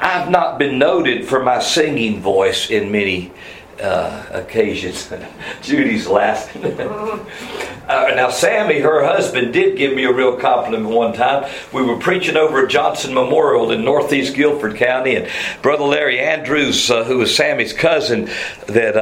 I've 0.00 0.30
not 0.30 0.58
been 0.58 0.78
noted 0.78 1.26
for 1.26 1.42
my 1.42 1.58
singing 1.58 2.20
voice 2.20 2.70
in 2.70 2.90
many 2.90 3.32
uh, 3.80 4.26
occasions. 4.30 5.12
Judy's 5.62 6.06
laughing. 6.06 6.64
uh, 6.80 8.12
now, 8.14 8.30
Sammy, 8.30 8.80
her 8.80 9.04
husband, 9.04 9.52
did 9.52 9.76
give 9.76 9.94
me 9.94 10.04
a 10.04 10.12
real 10.12 10.36
compliment 10.36 10.86
one 10.86 11.12
time. 11.12 11.50
We 11.72 11.82
were 11.82 11.98
preaching 11.98 12.36
over 12.36 12.64
at 12.64 12.70
Johnson 12.70 13.14
Memorial 13.14 13.70
in 13.70 13.84
northeast 13.84 14.34
Guilford 14.34 14.76
County, 14.76 15.16
and 15.16 15.28
Brother 15.62 15.84
Larry 15.84 16.20
Andrews, 16.20 16.90
uh, 16.90 17.04
who 17.04 17.18
was 17.18 17.34
Sammy's 17.34 17.72
cousin, 17.72 18.28
that 18.66 18.96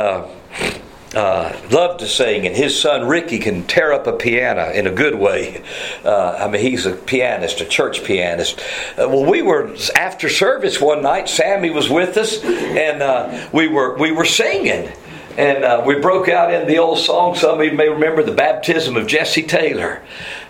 uh, 1.15 1.57
loved 1.71 2.01
to 2.01 2.07
sing, 2.07 2.47
and 2.47 2.57
his 2.57 2.79
son 2.79 3.07
Ricky 3.07 3.39
can 3.39 3.65
tear 3.65 3.93
up 3.93 4.07
a 4.07 4.13
piano 4.13 4.71
in 4.71 4.87
a 4.87 4.91
good 4.91 5.15
way. 5.15 5.63
Uh, 6.05 6.39
I 6.41 6.49
mean, 6.49 6.61
he's 6.61 6.87
a 6.87 6.93
pianist, 6.93 7.61
a 7.61 7.65
church 7.65 8.05
pianist. 8.05 8.61
Uh, 8.99 9.09
well, 9.09 9.25
we 9.25 9.43
were 9.43 9.75
after 9.95 10.29
service 10.29 10.81
one 10.81 11.03
night. 11.03 11.29
Sammy 11.29 11.71
was 11.71 11.89
with 11.89 12.17
us, 12.17 12.43
and 12.43 13.03
uh, 13.03 13.49
we 13.53 13.69
were 13.69 13.97
we 13.97 14.13
were 14.13 14.25
singing. 14.25 14.93
And 15.37 15.65
uh, 15.65 15.83
we 15.85 15.99
broke 15.99 16.29
out 16.29 16.55
in 16.55 16.69
the 16.69 16.79
old 16.79 16.99
song. 16.99 17.35
Some 17.35 17.59
of 17.59 17.67
you 17.67 17.73
may 17.73 17.89
remember 17.89 18.23
the 18.23 18.33
baptism 18.33 18.97
of 18.97 19.09
Jesse 19.09 19.43
Taylor. 19.43 20.01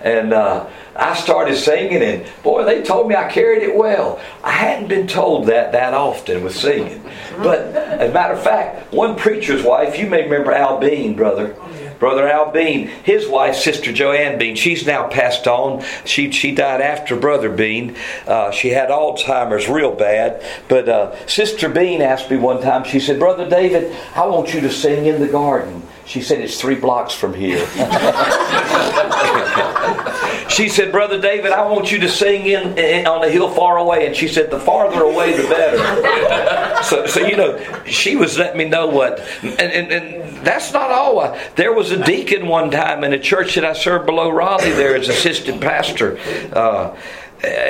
And 0.02 0.34
uh, 0.34 0.68
I 0.96 1.14
started 1.14 1.56
singing, 1.56 2.02
and 2.02 2.26
boy, 2.42 2.64
they 2.64 2.82
told 2.82 3.08
me 3.08 3.16
I 3.16 3.28
carried 3.28 3.62
it 3.62 3.74
well. 3.74 4.20
I 4.42 4.52
hadn't 4.52 4.88
been 4.88 5.06
told 5.06 5.46
that 5.46 5.72
that 5.72 5.92
often 5.92 6.44
with 6.44 6.54
singing. 6.54 7.02
But 7.38 7.60
as 7.60 8.10
a 8.10 8.12
matter 8.12 8.34
of 8.34 8.42
fact, 8.42 8.92
one 8.92 9.16
preacher's 9.16 9.64
wife, 9.64 9.98
you 9.98 10.06
may 10.06 10.22
remember 10.22 10.52
Al 10.52 10.78
Bean, 10.78 11.14
brother. 11.14 11.56
Brother 11.98 12.28
Al 12.28 12.50
Bean, 12.50 12.88
his 12.88 13.26
wife, 13.26 13.56
Sister 13.56 13.92
Joanne 13.92 14.38
Bean, 14.38 14.56
she's 14.56 14.86
now 14.86 15.08
passed 15.08 15.46
on. 15.46 15.82
She, 16.04 16.30
she 16.30 16.54
died 16.54 16.80
after 16.80 17.16
Brother 17.16 17.50
Bean. 17.50 17.96
Uh, 18.26 18.50
she 18.50 18.70
had 18.70 18.90
Alzheimer's 18.90 19.68
real 19.68 19.94
bad. 19.94 20.44
But 20.68 20.88
uh, 20.88 21.26
Sister 21.26 21.68
Bean 21.68 22.02
asked 22.02 22.30
me 22.30 22.36
one 22.36 22.60
time, 22.60 22.84
she 22.84 23.00
said, 23.00 23.18
Brother 23.18 23.48
David, 23.48 23.96
I 24.14 24.26
want 24.26 24.52
you 24.52 24.60
to 24.60 24.70
sing 24.70 25.06
in 25.06 25.20
the 25.20 25.28
garden. 25.28 25.82
She 26.04 26.20
said, 26.20 26.40
It's 26.40 26.60
three 26.60 26.74
blocks 26.74 27.14
from 27.14 27.32
here. 27.32 27.66
she 30.54 30.68
said, 30.68 30.92
Brother 30.92 31.20
David, 31.20 31.50
I 31.50 31.66
want 31.66 31.90
you 31.90 31.98
to 32.00 32.08
sing 32.08 32.46
in, 32.46 32.78
in, 32.78 33.06
on 33.06 33.24
a 33.24 33.28
hill 33.28 33.50
far 33.50 33.76
away. 33.76 34.06
And 34.06 34.14
she 34.14 34.28
said, 34.28 34.50
The 34.50 34.60
farther 34.60 35.02
away, 35.02 35.36
the 35.36 35.48
better. 35.48 36.82
so, 36.84 37.06
so, 37.06 37.26
you 37.26 37.36
know, 37.36 37.58
she 37.84 38.14
was 38.14 38.38
letting 38.38 38.58
me 38.58 38.68
know 38.68 38.86
what. 38.86 39.18
And, 39.42 39.60
and, 39.60 39.92
and 39.92 40.46
that's 40.46 40.72
not 40.72 40.90
all. 40.90 41.36
There 41.56 41.72
was 41.72 41.90
a 41.90 42.02
deacon 42.04 42.46
one 42.46 42.70
time 42.70 43.02
in 43.02 43.12
a 43.12 43.18
church 43.18 43.56
that 43.56 43.64
I 43.64 43.72
served 43.72 44.06
below 44.06 44.30
Raleigh 44.30 44.70
there 44.70 44.94
as 44.94 45.08
assistant 45.08 45.60
pastor. 45.60 46.18
Uh, 46.52 46.96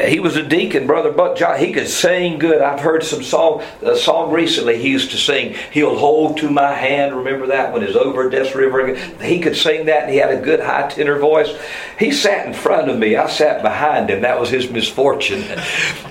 he 0.06 0.20
was 0.20 0.36
a 0.36 0.42
deacon, 0.42 0.86
brother 0.86 1.10
Buck 1.12 1.36
John. 1.36 1.58
He 1.58 1.72
could 1.72 1.88
sing 1.88 2.38
good. 2.38 2.60
I've 2.60 2.80
heard 2.80 3.04
some 3.04 3.22
song, 3.22 3.62
a 3.82 3.96
song 3.96 4.32
recently. 4.32 4.78
He 4.78 4.88
used 4.88 5.10
to 5.12 5.16
sing, 5.16 5.54
"He'll 5.72 5.96
hold 5.96 6.38
to 6.38 6.50
my 6.50 6.72
hand." 6.72 7.16
Remember 7.16 7.46
that 7.46 7.72
when 7.72 7.82
it's 7.82 7.96
over 7.96 8.28
Des 8.28 8.56
River. 8.56 8.94
He 9.22 9.40
could 9.40 9.56
sing 9.56 9.86
that, 9.86 10.04
and 10.04 10.12
he 10.12 10.18
had 10.18 10.30
a 10.30 10.40
good 10.40 10.60
high 10.60 10.88
tenor 10.88 11.18
voice. 11.18 11.54
He 11.98 12.10
sat 12.10 12.46
in 12.46 12.54
front 12.54 12.90
of 12.90 12.98
me. 12.98 13.16
I 13.16 13.28
sat 13.28 13.62
behind 13.62 14.10
him. 14.10 14.22
That 14.22 14.40
was 14.40 14.50
his 14.50 14.70
misfortune. 14.70 15.44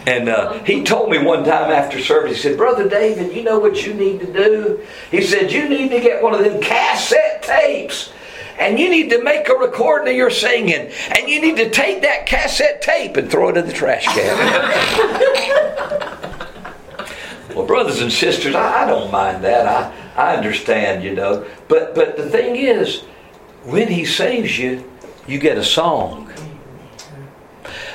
And 0.06 0.28
uh, 0.28 0.62
he 0.65 0.84
told 0.84 1.10
me 1.10 1.17
one 1.17 1.45
time 1.45 1.71
after 1.71 1.97
service, 1.97 2.36
he 2.36 2.41
said, 2.41 2.58
"Brother 2.58 2.89
David, 2.89 3.34
you 3.34 3.41
know 3.41 3.58
what 3.60 3.86
you 3.86 3.93
need 3.93 4.19
to 4.19 4.34
do?" 4.34 4.82
He 5.12 5.21
said, 5.21 5.49
"You 5.49 5.69
need 5.69 5.91
to 5.91 6.02
get 6.02 6.21
one 6.21 6.34
of 6.34 6.43
them 6.43 6.60
cassette 6.62 7.41
tapes." 7.41 8.12
And 8.59 8.79
you 8.79 8.89
need 8.89 9.09
to 9.09 9.23
make 9.23 9.49
a 9.49 9.53
recording 9.53 10.09
of 10.09 10.15
your 10.15 10.29
singing, 10.29 10.91
and 11.09 11.27
you 11.27 11.41
need 11.41 11.57
to 11.57 11.69
take 11.69 12.01
that 12.01 12.25
cassette 12.25 12.81
tape 12.81 13.17
and 13.17 13.29
throw 13.29 13.49
it 13.49 13.57
in 13.57 13.65
the 13.65 13.73
trash 13.73 14.05
can. 14.05 14.37
well, 17.55 17.65
brothers 17.65 18.01
and 18.01 18.11
sisters, 18.11 18.55
I, 18.55 18.83
I 18.83 18.85
don't 18.85 19.11
mind 19.11 19.43
that. 19.43 19.67
I, 19.67 19.91
I 20.15 20.35
understand, 20.35 21.03
you 21.03 21.13
know. 21.13 21.45
But 21.67 21.95
but 21.95 22.17
the 22.17 22.29
thing 22.29 22.55
is, 22.55 23.01
when 23.63 23.87
he 23.87 24.05
saves 24.05 24.57
you, 24.57 24.89
you 25.27 25.39
get 25.39 25.57
a 25.57 25.63
song. 25.63 26.31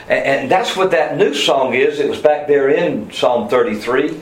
And, 0.08 0.24
and 0.24 0.50
that's 0.50 0.76
what 0.76 0.90
that 0.92 1.16
new 1.16 1.34
song 1.34 1.74
is. 1.74 2.00
It 2.00 2.08
was 2.08 2.20
back 2.20 2.48
there 2.48 2.70
in 2.70 3.12
Psalm 3.12 3.48
33. 3.48 4.20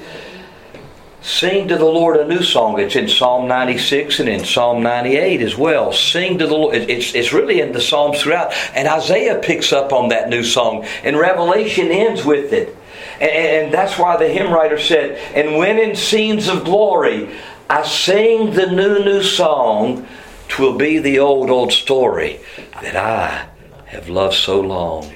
Sing 1.26 1.66
to 1.66 1.76
the 1.76 1.84
Lord 1.84 2.16
a 2.18 2.24
new 2.24 2.40
song. 2.40 2.78
It's 2.78 2.94
in 2.94 3.08
Psalm 3.08 3.48
96 3.48 4.20
and 4.20 4.28
in 4.28 4.44
Psalm 4.44 4.80
98 4.80 5.42
as 5.42 5.56
well. 5.56 5.92
Sing 5.92 6.38
to 6.38 6.46
the 6.46 6.54
Lord. 6.54 6.76
It's, 6.76 7.16
it's 7.16 7.32
really 7.32 7.60
in 7.60 7.72
the 7.72 7.80
Psalms 7.80 8.22
throughout. 8.22 8.52
And 8.76 8.86
Isaiah 8.86 9.40
picks 9.42 9.72
up 9.72 9.92
on 9.92 10.10
that 10.10 10.28
new 10.28 10.44
song. 10.44 10.84
And 11.02 11.18
Revelation 11.18 11.88
ends 11.88 12.24
with 12.24 12.52
it. 12.52 12.76
And, 13.20 13.30
and 13.30 13.74
that's 13.74 13.98
why 13.98 14.16
the 14.16 14.28
hymn 14.28 14.52
writer 14.52 14.78
said, 14.78 15.18
And 15.34 15.58
when 15.58 15.80
in 15.80 15.96
scenes 15.96 16.46
of 16.46 16.64
glory 16.64 17.28
I 17.68 17.82
sing 17.82 18.52
the 18.52 18.66
new, 18.66 19.04
new 19.04 19.24
song, 19.24 20.06
twill 20.46 20.78
be 20.78 21.00
the 21.00 21.18
old, 21.18 21.50
old 21.50 21.72
story 21.72 22.38
that 22.82 22.94
I 22.94 23.48
have 23.86 24.08
loved 24.08 24.36
so 24.36 24.60
long. 24.60 25.12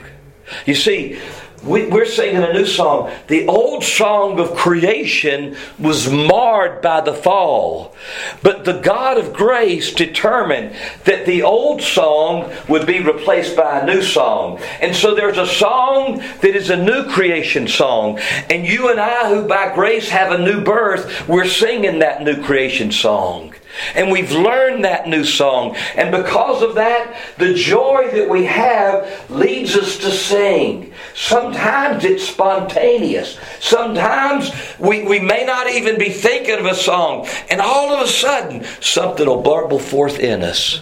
You 0.66 0.75
see, 0.75 1.20
we, 1.62 1.87
we're 1.88 2.07
singing 2.07 2.42
a 2.42 2.53
new 2.53 2.64
song. 2.64 3.12
The 3.27 3.46
old 3.46 3.85
song 3.85 4.40
of 4.40 4.55
creation 4.55 5.57
was 5.79 6.11
marred 6.11 6.81
by 6.81 7.03
the 7.03 7.12
fall. 7.12 7.94
But 8.42 8.64
the 8.64 8.81
God 8.81 9.18
of 9.18 9.35
grace 9.35 9.92
determined 9.92 10.75
that 11.05 11.27
the 11.27 11.42
old 11.42 11.83
song 11.83 12.51
would 12.68 12.87
be 12.87 13.01
replaced 13.01 13.57
by 13.57 13.81
a 13.81 13.87
new 13.87 14.03
song. 14.03 14.59
And 14.81 14.96
so 14.96 15.14
there's 15.14 15.38
a 15.38 15.46
song 15.46 16.18
that 16.18 16.57
is 16.57 16.70
a 16.70 16.83
new 16.83 17.05
creation 17.11 17.68
song. 17.68 18.18
And 18.49 18.66
you 18.66 18.88
and 18.88 18.99
I, 18.99 19.29
who 19.29 19.46
by 19.46 19.75
grace 19.75 20.09
have 20.09 20.33
a 20.33 20.42
new 20.42 20.62
birth, 20.62 21.29
we're 21.29 21.46
singing 21.46 21.99
that 21.99 22.23
new 22.23 22.42
creation 22.42 22.90
song. 22.90 23.55
And 23.94 24.11
we've 24.11 24.33
learned 24.33 24.85
that 24.85 25.09
new 25.09 25.24
song. 25.24 25.76
And 25.96 26.11
because 26.11 26.62
of 26.62 26.74
that, 26.74 27.16
the 27.38 27.54
joy 27.54 28.11
that 28.12 28.28
we 28.28 28.44
have 28.44 29.30
leads 29.30 29.76
us 29.76 29.98
to 29.98 30.11
sing. 30.11 30.92
Sometimes 31.14 32.04
it's 32.04 32.26
spontaneous. 32.26 33.38
Sometimes 33.61 34.52
we, 34.78 35.06
we 35.06 35.20
may 35.20 35.44
not 35.44 35.70
even 35.70 35.98
be 35.98 36.11
thinking 36.11 36.59
of 36.59 36.66
a 36.66 36.74
song. 36.74 37.28
And 37.50 37.61
all 37.61 37.92
of 37.92 38.00
a 38.00 38.09
sudden, 38.09 38.64
something 38.80 39.26
will 39.26 39.42
burble 39.42 39.78
forth 39.78 40.18
in 40.18 40.42
us. 40.42 40.78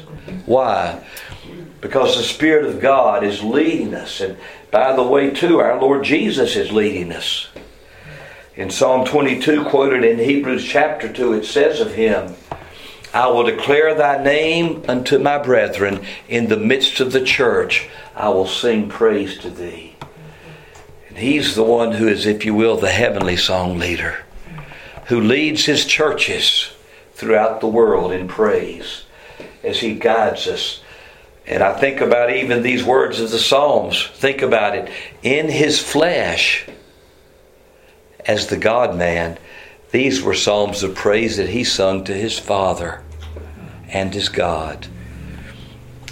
Why? 0.46 1.05
Because 1.81 2.16
the 2.16 2.22
Spirit 2.22 2.66
of 2.66 2.81
God 2.81 3.22
is 3.22 3.42
leading 3.42 3.94
us. 3.94 4.20
And 4.20 4.37
by 4.70 4.94
the 4.94 5.03
way, 5.03 5.31
too, 5.31 5.61
our 5.61 5.81
Lord 5.81 6.05
Jesus 6.05 6.57
is 6.57 6.72
leading 6.72 7.12
us. 7.12 7.48
In 8.57 8.70
Psalm 8.70 9.07
22, 9.07 9.66
quoted 9.66 10.05
in 10.05 10.18
Hebrews 10.18 10.64
chapter 10.64 11.12
2, 11.12 11.35
it 11.35 11.44
says 11.44 11.81
of 11.81 11.94
him, 11.94 12.35
I 13.12 13.29
will 13.29 13.44
declare 13.44 13.94
thy 13.94 14.23
name 14.23 14.85
unto 14.88 15.18
my 15.18 15.38
brethren 15.38 16.05
in 16.29 16.49
the 16.49 16.57
midst 16.57 17.01
of 17.01 17.12
the 17.12 17.25
church. 17.25 17.88
I 18.14 18.29
will 18.29 18.47
sing 18.47 18.88
praise 18.88 19.38
to 19.38 19.51
thee. 19.51 19.97
And 21.09 21.18
he's 21.18 21.55
the 21.55 21.64
one 21.64 21.92
who 21.92 22.07
is, 22.07 22.27
if 22.27 22.44
you 22.44 22.55
will, 22.55 22.77
the 22.77 22.90
heavenly 22.90 23.37
song 23.37 23.79
leader, 23.79 24.25
who 25.07 25.21
leads 25.21 25.64
his 25.64 25.87
churches 25.87 26.71
throughout 27.14 27.61
the 27.61 27.66
world 27.66 28.12
in 28.12 28.29
praise 28.29 29.05
as 29.64 29.81
he 29.81 29.94
guides 29.94 30.47
us. 30.47 30.83
And 31.47 31.62
I 31.62 31.73
think 31.79 32.01
about 32.01 32.31
even 32.31 32.62
these 32.62 32.85
words 32.85 33.21
of 33.21 33.31
the 33.31 33.38
Psalms. 33.38 34.07
Think 34.14 34.42
about 34.42 34.77
it. 34.77 34.90
In 35.23 35.49
his 35.49 35.81
flesh, 35.81 36.68
as 38.27 38.49
the 38.49 38.59
God 38.59 38.97
man, 38.97 39.38
these 39.90 40.22
were 40.22 40.35
psalms 40.35 40.83
of 40.83 40.94
praise 40.94 41.37
that 41.38 41.48
he 41.48 41.64
sung 41.64 42.05
to 42.05 42.12
his 42.12 42.38
Father 42.38 43.03
and 43.88 44.12
his 44.12 44.29
God. 44.29 44.87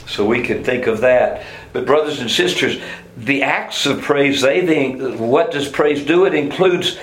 So 0.06 0.24
we 0.24 0.42
can 0.42 0.64
think 0.64 0.86
of 0.86 1.00
that. 1.02 1.44
But, 1.72 1.84
brothers 1.84 2.20
and 2.20 2.30
sisters, 2.30 2.80
the 3.16 3.42
acts 3.42 3.86
of 3.86 4.00
praise, 4.00 4.40
they 4.40 4.66
think, 4.66 5.18
what 5.18 5.50
does 5.50 5.68
praise 5.68 6.04
do? 6.04 6.24
It 6.24 6.34
includes 6.34 6.98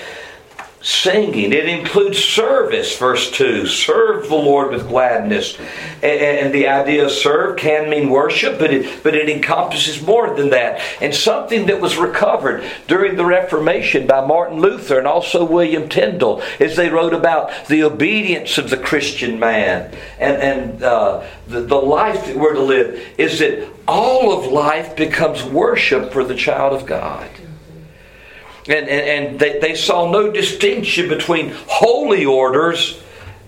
singing. 0.83 1.53
It 1.53 1.67
includes 1.67 2.19
service, 2.19 2.97
verse 2.97 3.31
2. 3.31 3.65
Serve 3.67 4.27
the 4.27 4.35
Lord 4.35 4.71
with 4.71 4.87
gladness. 4.89 5.57
And, 6.03 6.53
the 6.53 6.67
idea 6.67 7.05
of 7.05 7.11
serve 7.11 7.57
can 7.57 7.89
mean 7.89 8.09
worship, 8.09 8.59
but 8.59 8.71
it, 8.71 9.01
but 9.01 9.15
it 9.15 9.29
encompasses 9.29 10.05
more 10.05 10.35
than 10.35 10.49
that. 10.49 10.81
And 11.01 11.15
something 11.15 11.65
that 11.67 11.79
was 11.81 11.97
recovered 11.97 12.63
during 12.87 13.15
the 13.15 13.25
Reformation 13.25 14.05
by 14.05 14.25
Martin 14.25 14.59
Luther 14.59 14.97
and 14.97 15.07
also 15.07 15.45
William 15.45 15.87
Tyndale 15.87 16.43
as 16.59 16.75
they 16.75 16.89
wrote 16.89 17.13
about 17.13 17.51
the 17.67 17.83
obedience 17.83 18.57
of 18.57 18.69
the 18.69 18.77
Christian 18.77 19.39
man 19.39 19.95
and, 20.19 20.37
and 20.37 20.83
uh, 20.83 21.23
the, 21.47 21.61
the 21.61 21.75
life 21.75 22.25
that 22.25 22.35
we're 22.35 22.53
to 22.53 22.61
live 22.61 23.01
is 23.17 23.39
that 23.39 23.67
all 23.87 24.37
of 24.37 24.51
life 24.51 24.95
becomes 24.95 25.43
worship 25.43 26.11
for 26.11 26.23
the 26.23 26.35
child 26.35 26.73
of 26.73 26.85
God. 26.85 27.29
And, 28.67 28.87
and, 28.87 29.27
and 29.27 29.39
they, 29.39 29.59
they 29.59 29.75
saw 29.75 30.09
no 30.09 30.31
distinction 30.31 31.09
between 31.09 31.53
holy 31.67 32.25
orders 32.25 33.01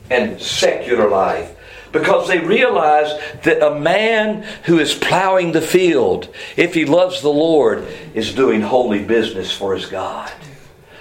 and 0.10 0.40
secular 0.42 1.10
life 1.10 1.56
because 1.92 2.28
they 2.28 2.40
realized 2.40 3.18
that 3.44 3.66
a 3.66 3.80
man 3.80 4.44
who 4.66 4.80
is 4.80 4.94
plowing 4.94 5.54
the 5.54 5.62
field, 5.62 6.28
if 6.58 6.74
he 6.74 6.84
loves 6.84 7.22
the 7.22 7.30
Lord, 7.30 7.88
is 8.14 8.34
doing 8.34 8.62
holy 8.62 9.04
business 9.04 9.52
for 9.52 9.74
his 9.74 9.86
God. 9.86 10.32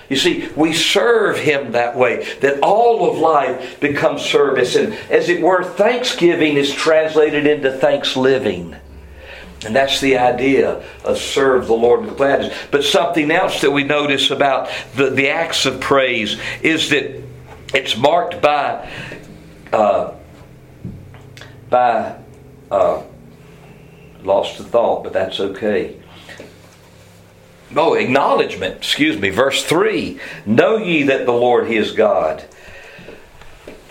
You 0.09 0.17
see, 0.17 0.49
we 0.55 0.75
serve 0.75 1.39
Him 1.39 1.73
that 1.73 1.97
way, 1.97 2.25
that 2.41 2.61
all 2.61 3.11
of 3.11 3.19
life 3.19 3.81
becomes 3.81 4.23
service. 4.23 4.77
And 4.77 4.93
as 5.11 5.29
it 5.29 5.41
were, 5.41 5.65
thanksgiving 5.65 6.57
is 6.57 6.73
translated 6.73 7.47
into 7.47 7.73
thanks 7.73 8.17
living. 8.17 8.77
And 9.65 9.75
that's 9.75 10.01
the 10.01 10.19
idea 10.19 10.83
of 11.05 11.19
serve 11.19 11.67
the 11.67 11.75
Lord 11.75 12.05
with 12.05 12.17
gladness. 12.17 12.57
But 12.71 12.85
something 12.85 13.31
else 13.31 13.61
that 13.61 13.71
we 13.71 13.85
notice 13.85 14.31
about 14.31 14.71
the, 14.95 15.11
the 15.11 15.29
acts 15.29 15.67
of 15.67 15.81
praise 15.81 16.39
is 16.63 16.91
that 16.91 17.23
it's 17.73 17.97
marked 17.97 18.41
by 18.41 18.91
uh, 19.73 20.15
by 21.69 22.17
uh, 22.71 23.03
lost 24.23 24.59
the 24.59 24.65
thought, 24.65 25.03
but 25.03 25.13
that's 25.13 25.41
okay. 25.41 26.01
Oh, 27.77 27.95
acknowledgement, 27.95 28.77
excuse 28.77 29.19
me, 29.21 29.31
verse 29.31 29.65
3 29.65 30.21
Know 30.47 30.77
ye 30.77 31.03
that 31.05 31.27
the 31.27 31.33
Lord 31.33 31.67
He 31.67 31.77
is 31.77 31.93
God. 31.93 32.45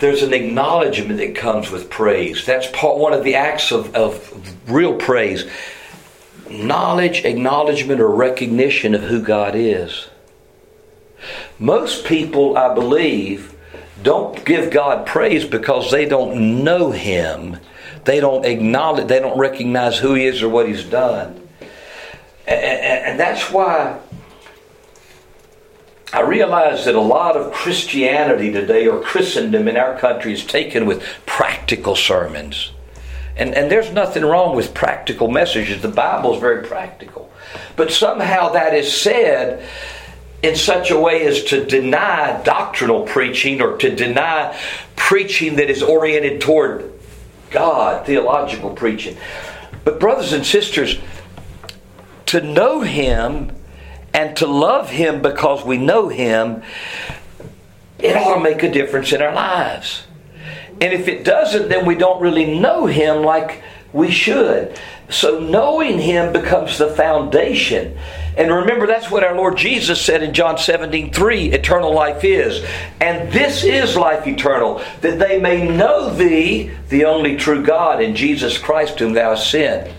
There's 0.04 0.22
an 0.22 0.34
acknowledgement 0.34 1.16
that 1.16 1.34
comes 1.34 1.70
with 1.70 1.88
praise. 1.88 2.44
That's 2.44 2.66
part 2.72 2.98
one 2.98 3.14
of 3.14 3.24
the 3.24 3.36
acts 3.36 3.72
of, 3.72 3.94
of 3.94 4.70
real 4.70 4.96
praise. 4.96 5.50
Knowledge, 6.50 7.24
acknowledgement, 7.24 8.02
or 8.02 8.14
recognition 8.14 8.94
of 8.94 9.00
who 9.00 9.22
God 9.22 9.54
is. 9.54 10.08
Most 11.58 12.04
people, 12.04 12.58
I 12.58 12.74
believe, 12.74 13.56
don't 14.02 14.44
give 14.44 14.70
God 14.70 15.06
praise 15.06 15.46
because 15.46 15.90
they 15.90 16.04
don't 16.04 16.62
know 16.62 16.90
Him. 16.90 17.56
They 18.04 18.20
don't 18.20 18.44
acknowledge, 18.44 19.06
they 19.06 19.20
don't 19.20 19.38
recognize 19.38 19.96
who 19.96 20.12
He 20.12 20.26
is 20.26 20.42
or 20.42 20.50
what 20.50 20.68
He's 20.68 20.84
done. 20.84 21.48
And, 22.46 22.60
and, 22.60 23.04
and 23.06 23.18
that's 23.18 23.50
why 23.50 23.98
I 26.14 26.20
realize 26.20 26.84
that 26.84 26.94
a 26.94 27.00
lot 27.00 27.36
of 27.36 27.52
Christianity 27.52 28.52
today, 28.52 28.86
or 28.86 29.00
Christendom 29.00 29.66
in 29.66 29.76
our 29.76 29.98
country, 29.98 30.32
is 30.32 30.46
taken 30.46 30.86
with 30.86 31.02
practical 31.26 31.96
sermons. 31.96 32.70
And, 33.36 33.52
and 33.52 33.68
there's 33.68 33.90
nothing 33.90 34.24
wrong 34.24 34.54
with 34.54 34.74
practical 34.74 35.26
messages. 35.26 35.82
The 35.82 35.88
Bible 35.88 36.32
is 36.32 36.40
very 36.40 36.62
practical. 36.62 37.32
But 37.74 37.90
somehow 37.90 38.50
that 38.50 38.74
is 38.74 38.96
said 38.96 39.68
in 40.40 40.54
such 40.54 40.92
a 40.92 41.00
way 41.00 41.26
as 41.26 41.42
to 41.44 41.66
deny 41.66 42.40
doctrinal 42.44 43.02
preaching 43.02 43.60
or 43.60 43.76
to 43.78 43.92
deny 43.92 44.56
preaching 44.94 45.56
that 45.56 45.68
is 45.68 45.82
oriented 45.82 46.40
toward 46.40 46.92
God, 47.50 48.06
theological 48.06 48.70
preaching. 48.70 49.16
But, 49.82 49.98
brothers 49.98 50.32
and 50.32 50.46
sisters, 50.46 50.96
to 52.26 52.40
know 52.40 52.82
Him 52.82 53.50
and 54.14 54.36
to 54.36 54.46
love 54.46 54.88
Him 54.88 55.20
because 55.20 55.64
we 55.64 55.76
know 55.76 56.08
Him, 56.08 56.62
it 57.98 58.16
ought 58.16 58.36
to 58.36 58.40
make 58.40 58.62
a 58.62 58.70
difference 58.70 59.12
in 59.12 59.20
our 59.20 59.34
lives. 59.34 60.06
And 60.80 60.92
if 60.92 61.08
it 61.08 61.24
doesn't, 61.24 61.68
then 61.68 61.84
we 61.84 61.96
don't 61.96 62.22
really 62.22 62.58
know 62.58 62.86
Him 62.86 63.22
like 63.22 63.62
we 63.92 64.10
should. 64.10 64.78
So 65.10 65.38
knowing 65.38 65.98
Him 65.98 66.32
becomes 66.32 66.78
the 66.78 66.90
foundation. 66.90 67.98
And 68.36 68.50
remember, 68.50 68.86
that's 68.86 69.10
what 69.10 69.22
our 69.22 69.36
Lord 69.36 69.56
Jesus 69.56 70.00
said 70.00 70.22
in 70.22 70.34
John 70.34 70.58
17 70.58 71.12
3 71.12 71.52
eternal 71.52 71.92
life 71.92 72.24
is. 72.24 72.64
And 73.00 73.30
this 73.32 73.64
is 73.64 73.96
life 73.96 74.26
eternal, 74.26 74.82
that 75.02 75.18
they 75.18 75.40
may 75.40 75.68
know 75.68 76.12
Thee, 76.12 76.70
the 76.88 77.04
only 77.04 77.36
true 77.36 77.64
God, 77.64 78.02
and 78.02 78.16
Jesus 78.16 78.58
Christ, 78.58 78.98
whom 78.98 79.12
Thou 79.12 79.30
hast 79.30 79.50
sent. 79.50 79.92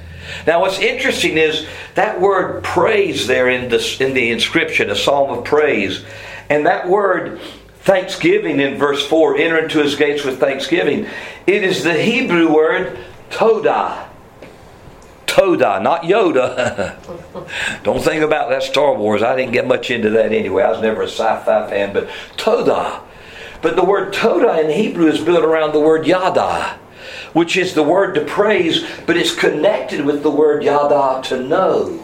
Now, 0.48 0.62
what's 0.62 0.80
interesting 0.80 1.38
is 1.38 1.66
that 1.96 2.22
word 2.22 2.64
praise 2.64 3.28
there 3.28 3.50
in 3.50 3.70
the, 3.70 3.98
in 4.00 4.14
the 4.14 4.30
inscription, 4.30 4.90
a 4.90 4.96
psalm 4.96 5.36
of 5.36 5.44
praise, 5.44 6.06
and 6.50 6.66
that 6.68 6.88
word 6.88 7.42
thanksgiving 7.80 8.60
in 8.60 8.78
verse 8.78 9.06
4, 9.08 9.38
enter 9.38 9.60
into 9.60 9.82
his 9.82 9.96
gates 9.96 10.24
with 10.24 10.40
thanksgiving, 10.40 11.08
it 11.48 11.64
is 11.64 11.84
the 11.84 11.94
Hebrew 11.94 12.54
word 12.54 12.98
todah. 13.30 14.08
Todah, 15.26 15.82
not 15.82 16.04
Yoda. 16.04 16.96
Don't 17.84 18.02
think 18.02 18.24
about 18.24 18.50
that 18.50 18.64
Star 18.64 18.96
Wars. 18.96 19.22
I 19.22 19.36
didn't 19.36 19.52
get 19.52 19.68
much 19.68 19.92
into 19.92 20.10
that 20.12 20.32
anyway. 20.32 20.64
I 20.64 20.72
was 20.72 20.82
never 20.82 21.02
a 21.02 21.08
sci 21.08 21.44
fi 21.44 21.70
fan, 21.70 21.94
but 21.94 22.08
Todah. 22.38 23.02
But 23.62 23.76
the 23.76 23.84
word 23.84 24.14
Todah 24.14 24.64
in 24.64 24.70
Hebrew 24.72 25.08
is 25.08 25.20
built 25.20 25.44
around 25.44 25.74
the 25.74 25.80
word 25.80 26.08
Yada 26.08 26.80
which 27.36 27.58
is 27.58 27.74
the 27.74 27.84
word 27.84 28.16
to 28.16 28.24
praise, 28.24 28.86
but 29.06 29.18
it's 29.18 29.36
connected 29.36 30.06
with 30.06 30.24
the 30.24 30.32
word 30.32 30.64
yada 30.64 31.22
to 31.22 31.44
know. 31.44 32.00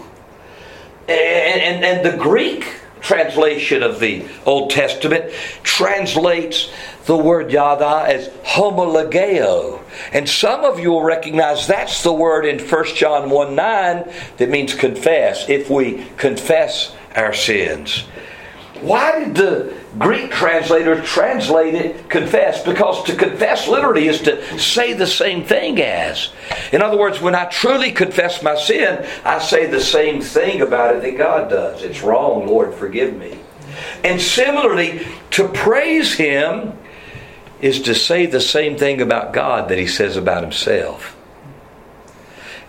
And, 1.08 1.62
and, 1.62 1.86
and 1.86 2.06
the 2.06 2.18
Greek 2.22 2.68
translation 3.00 3.82
of 3.82 4.02
the 4.02 4.28
Old 4.46 4.72
Testament 4.72 5.32
translates 5.64 6.70
the 7.06 7.16
word 7.16 7.50
yada 7.50 8.04
as 8.14 8.28
homologeo. 8.44 9.82
And 10.12 10.28
some 10.28 10.66
of 10.66 10.80
you 10.80 10.92
will 10.92 11.04
recognize 11.04 11.66
that's 11.66 12.04
the 12.04 12.12
word 12.12 12.46
in 12.46 12.60
1 12.60 12.86
John 12.96 13.30
1 13.30 13.56
9 13.56 14.14
that 14.36 14.50
means 14.50 14.76
confess. 14.76 15.48
If 15.48 15.70
we 15.70 16.06
confess 16.18 16.94
our 17.16 17.34
sins. 17.34 18.04
Why 18.82 19.24
did 19.24 19.36
the 19.36 19.78
Greek 20.00 20.32
translator 20.32 21.00
translate 21.02 21.76
it 21.76 22.10
confess? 22.10 22.64
Because 22.64 23.04
to 23.06 23.16
confess 23.16 23.68
literally 23.68 24.08
is 24.08 24.22
to 24.22 24.60
say 24.60 24.94
the 24.94 25.08
same 25.08 25.44
thing 25.46 25.80
as. 25.82 26.32
In 26.72 26.82
other 26.82 26.98
words, 26.98 27.22
when 27.22 27.36
I 27.36 27.46
truly 27.46 27.92
confess 27.92 28.42
my 28.42 28.56
sin, 28.56 29.08
I 29.24 29.40
say 29.40 29.68
the 29.68 29.82
same 29.82 30.22
thing 30.22 30.62
about 30.62 30.96
it 30.96 31.02
that 31.04 31.18
God 31.18 31.50
does. 31.50 31.84
It's 31.84 32.02
wrong, 32.02 32.48
Lord, 32.48 32.74
forgive 32.74 33.16
me. 33.16 33.40
And 34.04 34.20
similarly, 34.20 35.06
to 35.32 35.48
praise 35.48 36.14
Him 36.14 36.74
is 37.62 37.82
to 37.84 37.94
say 37.94 38.26
the 38.26 38.42
same 38.42 38.78
thing 38.78 39.02
about 39.02 39.34
God 39.34 39.70
that 39.70 39.78
He 39.78 39.88
says 39.88 40.18
about 40.18 40.42
Himself. 40.42 41.16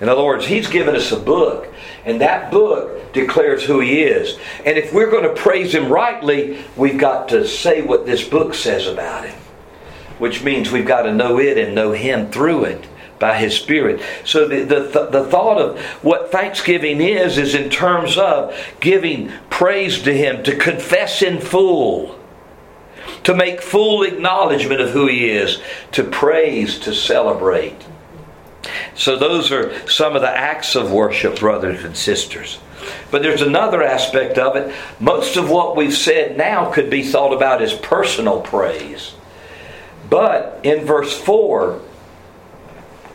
In 0.00 0.08
other 0.08 0.22
words, 0.22 0.46
He's 0.46 0.68
given 0.68 0.94
us 0.94 1.10
a 1.12 1.18
book, 1.18 1.71
and 2.04 2.20
that 2.20 2.50
book 2.50 3.12
declares 3.12 3.64
who 3.64 3.80
He 3.80 4.02
is. 4.02 4.38
And 4.64 4.76
if 4.76 4.92
we're 4.92 5.10
going 5.10 5.24
to 5.24 5.40
praise 5.40 5.74
Him 5.74 5.92
rightly, 5.92 6.64
we've 6.76 6.98
got 6.98 7.28
to 7.30 7.46
say 7.46 7.82
what 7.82 8.06
this 8.06 8.26
book 8.26 8.54
says 8.54 8.86
about 8.86 9.26
Him, 9.26 9.38
which 10.18 10.42
means 10.42 10.70
we've 10.70 10.86
got 10.86 11.02
to 11.02 11.14
know 11.14 11.38
it 11.38 11.58
and 11.58 11.74
know 11.74 11.92
Him 11.92 12.30
through 12.30 12.64
it 12.64 12.86
by 13.18 13.38
His 13.38 13.54
Spirit. 13.54 14.02
So 14.24 14.48
the, 14.48 14.64
the, 14.64 15.08
the 15.10 15.24
thought 15.26 15.58
of 15.58 15.80
what 16.02 16.32
thanksgiving 16.32 17.00
is, 17.00 17.38
is 17.38 17.54
in 17.54 17.70
terms 17.70 18.18
of 18.18 18.56
giving 18.80 19.30
praise 19.48 20.02
to 20.02 20.12
Him, 20.12 20.42
to 20.42 20.56
confess 20.56 21.22
in 21.22 21.40
full, 21.40 22.18
to 23.22 23.34
make 23.34 23.62
full 23.62 24.02
acknowledgement 24.02 24.80
of 24.80 24.90
who 24.90 25.06
He 25.06 25.30
is, 25.30 25.62
to 25.92 26.02
praise, 26.02 26.80
to 26.80 26.92
celebrate. 26.92 27.86
So, 28.94 29.16
those 29.16 29.50
are 29.50 29.86
some 29.88 30.14
of 30.14 30.22
the 30.22 30.30
acts 30.30 30.76
of 30.76 30.92
worship, 30.92 31.38
brothers 31.40 31.84
and 31.84 31.96
sisters. 31.96 32.58
But 33.10 33.22
there's 33.22 33.42
another 33.42 33.82
aspect 33.82 34.38
of 34.38 34.56
it. 34.56 34.74
Most 34.98 35.36
of 35.36 35.50
what 35.50 35.76
we've 35.76 35.94
said 35.94 36.36
now 36.36 36.70
could 36.72 36.90
be 36.90 37.02
thought 37.02 37.32
about 37.32 37.62
as 37.62 37.74
personal 37.74 38.40
praise. 38.40 39.14
But 40.08 40.60
in 40.62 40.84
verse 40.84 41.16
4, 41.18 41.80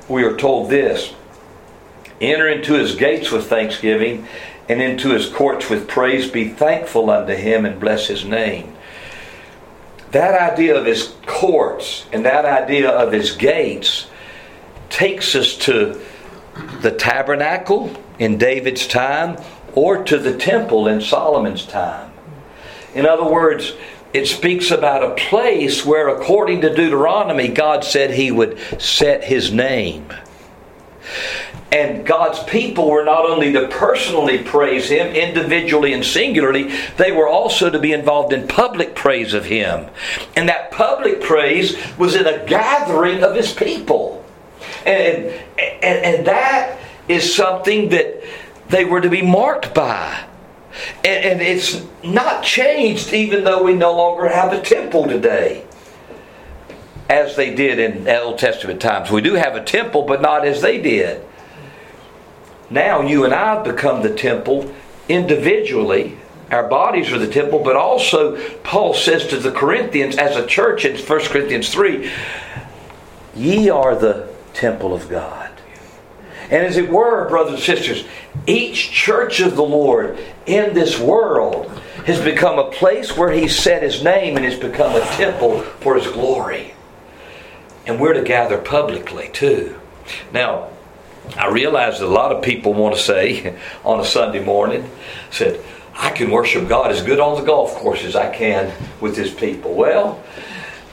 we 0.08 0.24
are 0.24 0.38
told 0.38 0.70
this 0.70 1.14
Enter 2.20 2.48
into 2.48 2.74
his 2.74 2.96
gates 2.96 3.32
with 3.32 3.48
thanksgiving, 3.48 4.28
and 4.68 4.82
into 4.82 5.10
his 5.10 5.30
courts 5.30 5.70
with 5.70 5.88
praise. 5.88 6.30
Be 6.30 6.50
thankful 6.50 7.10
unto 7.10 7.34
him 7.34 7.66
and 7.66 7.80
bless 7.80 8.08
his 8.08 8.26
name. 8.26 8.74
That 10.12 10.54
idea 10.54 10.76
of 10.76 10.86
his 10.86 11.14
courts 11.26 12.06
and 12.12 12.26
that 12.26 12.46
idea 12.46 12.90
of 12.90 13.12
his 13.12 13.32
gates 13.32 14.08
takes 14.90 15.36
us 15.36 15.56
to 15.58 16.02
the 16.82 16.92
tabernacle 16.92 17.96
in 18.20 18.38
David's 18.38 18.88
time 18.88 19.38
or 19.74 20.04
to 20.04 20.18
the 20.18 20.38
temple 20.38 20.88
in 20.88 21.02
Solomon's 21.02 21.66
time. 21.66 22.12
In 22.96 23.06
other 23.06 23.30
words, 23.30 23.74
it 24.14 24.26
speaks 24.26 24.72
about 24.72 25.04
a 25.04 25.16
place 25.16 25.86
where, 25.86 26.08
according 26.08 26.62
to 26.62 26.74
Deuteronomy, 26.74 27.50
God 27.50 27.84
said 27.84 28.12
He 28.12 28.32
would 28.32 28.58
set 28.82 29.24
His 29.24 29.52
name. 29.52 30.12
And 31.72 32.06
God's 32.06 32.42
people 32.44 32.90
were 32.90 33.04
not 33.04 33.30
only 33.30 33.52
to 33.52 33.68
personally 33.68 34.42
praise 34.42 34.90
Him 34.90 35.14
individually 35.14 35.94
and 35.94 36.04
singularly, 36.04 36.74
they 36.96 37.12
were 37.12 37.28
also 37.28 37.70
to 37.70 37.78
be 37.78 37.92
involved 37.92 38.32
in 38.32 38.48
public 38.48 38.96
praise 38.96 39.34
of 39.34 39.46
Him. 39.46 39.90
And 40.36 40.48
that 40.48 40.72
public 40.72 41.22
praise 41.22 41.78
was 41.98 42.16
in 42.16 42.26
a 42.26 42.46
gathering 42.46 43.24
of 43.24 43.36
His 43.36 43.54
people. 43.54 44.26
And, 44.86 45.26
and, 45.58 46.06
and 46.06 46.28
that 46.28 46.80
is 47.08 47.34
something 47.34 47.90
that 47.90 48.24
they 48.70 48.86
were 48.86 49.02
to 49.02 49.10
be 49.10 49.22
marked 49.22 49.74
by. 49.74 50.26
And, 51.04 51.26
and 51.26 51.42
it's 51.42 51.84
not 52.04 52.44
changed 52.44 53.14
even 53.14 53.44
though 53.44 53.64
we 53.64 53.74
no 53.74 53.96
longer 53.96 54.28
have 54.28 54.54
a 54.54 54.62
temple 54.62 55.08
today 55.08 55.66
as 57.10 57.36
they 57.36 57.56
did 57.56 57.80
in 57.80 58.08
Old 58.08 58.38
Testament 58.38 58.82
times. 58.82 59.10
We 59.10 59.22
do 59.22 59.34
have 59.34 59.56
a 59.56 59.64
temple, 59.64 60.04
but 60.04 60.22
not 60.22 60.46
as 60.46 60.62
they 60.62 60.82
did. 60.82 61.24
Now 62.70 63.02
you 63.02 63.24
and 63.24 63.34
I 63.34 63.56
have 63.56 63.64
become 63.64 64.02
the 64.02 64.14
temple 64.14 64.74
individually. 65.08 66.18
Our 66.52 66.68
bodies 66.68 67.12
are 67.12 67.18
the 67.18 67.32
temple, 67.32 67.60
but 67.60 67.76
also 67.76 68.38
Paul 68.64 68.94
says 68.94 69.28
to 69.28 69.38
the 69.38 69.52
Corinthians 69.52 70.18
as 70.18 70.36
a 70.36 70.46
church 70.46 70.86
in 70.86 70.98
1 70.98 71.20
Corinthians 71.26 71.70
3 71.70 72.12
Ye 73.36 73.70
are 73.70 73.96
the 73.96 74.28
temple 74.58 74.94
of 74.94 75.08
God. 75.10 75.52
And 76.50 76.66
as 76.66 76.78
it 76.78 76.90
were, 76.90 77.28
brothers 77.30 77.56
and 77.56 77.64
sisters, 77.64 78.06
each 78.46 78.92
church 78.92 79.40
of 79.40 79.56
the 79.56 79.64
Lord 79.64 80.18
in 80.46 80.74
this 80.74 80.98
world 81.00 81.70
has 82.06 82.22
become 82.22 82.58
a 82.58 82.72
place 82.72 83.16
where 83.18 83.32
He 83.32 83.48
set 83.48 83.84
His 83.84 84.04
name 84.04 84.36
and 84.36 84.46
has 84.46 84.58
become 84.58 84.96
a 84.96 85.06
temple 85.16 85.62
for 85.62 85.96
His 85.96 86.08
glory. 86.08 86.74
And 87.86 88.00
we're 88.00 88.14
to 88.14 88.24
gather 88.24 88.58
publicly 88.58 89.30
too. 89.34 89.80
Now, 90.32 90.70
I 91.36 91.50
realize 91.50 92.00
that 92.00 92.06
a 92.06 92.08
lot 92.08 92.32
of 92.32 92.42
people 92.42 92.74
want 92.74 92.96
to 92.96 93.02
say 93.02 93.58
on 93.84 94.00
a 94.00 94.06
Sunday 94.06 94.44
morning, 94.44 94.90
said, 95.30 95.64
I 95.96 96.12
can 96.12 96.32
worship 96.32 96.70
God 96.70 96.92
as 96.92 97.02
good 97.02 97.20
on 97.20 97.40
the 97.40 97.46
golf 97.46 97.74
course 97.76 98.06
as 98.06 98.16
I 98.16 98.34
can 98.34 98.72
with 99.02 99.18
His 99.18 99.34
people. 99.34 99.74
Well, 99.74 100.24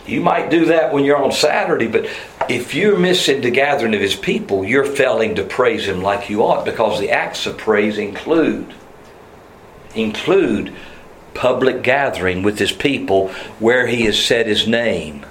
you 0.06 0.20
might 0.20 0.50
do 0.50 0.66
that 0.66 0.92
when 0.92 1.04
you're 1.04 1.22
on 1.22 1.32
Saturday, 1.32 1.86
but 1.86 2.06
if 2.50 2.74
you're 2.74 2.98
missing 2.98 3.40
the 3.40 3.50
gathering 3.50 3.94
of 3.94 4.00
his 4.00 4.16
people, 4.16 4.64
you're 4.64 4.84
failing 4.84 5.34
to 5.36 5.44
praise 5.44 5.86
him 5.86 6.02
like 6.02 6.30
you 6.30 6.42
ought 6.42 6.64
because 6.64 7.00
the 7.00 7.10
acts 7.10 7.46
of 7.46 7.58
praise 7.58 7.98
include 7.98 8.74
include 9.94 10.74
public 11.34 11.82
gathering 11.82 12.42
with 12.42 12.58
his 12.58 12.72
people 12.72 13.28
where 13.58 13.86
he 13.86 14.02
has 14.04 14.22
set 14.22 14.46
his 14.46 14.66
name. 14.66 15.24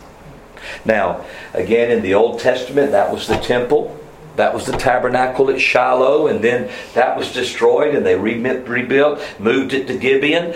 Now, 0.86 1.26
again 1.54 1.92
in 1.92 2.02
the 2.02 2.14
Old 2.14 2.40
Testament 2.40 2.92
that 2.92 3.12
was 3.12 3.28
the 3.28 3.38
temple, 3.38 4.00
that 4.36 4.54
was 4.54 4.66
the 4.66 4.78
tabernacle 4.78 5.50
at 5.50 5.62
Shiloh, 5.62 6.28
and 6.28 6.44
then 6.44 6.70
that 6.94 7.18
was 7.18 7.34
destroyed, 7.34 7.94
and 7.94 8.06
they 8.06 8.16
rebuilt, 8.16 9.22
moved 9.40 9.74
it 9.74 9.88
to 9.88 9.98
Gibeon, 9.98 10.56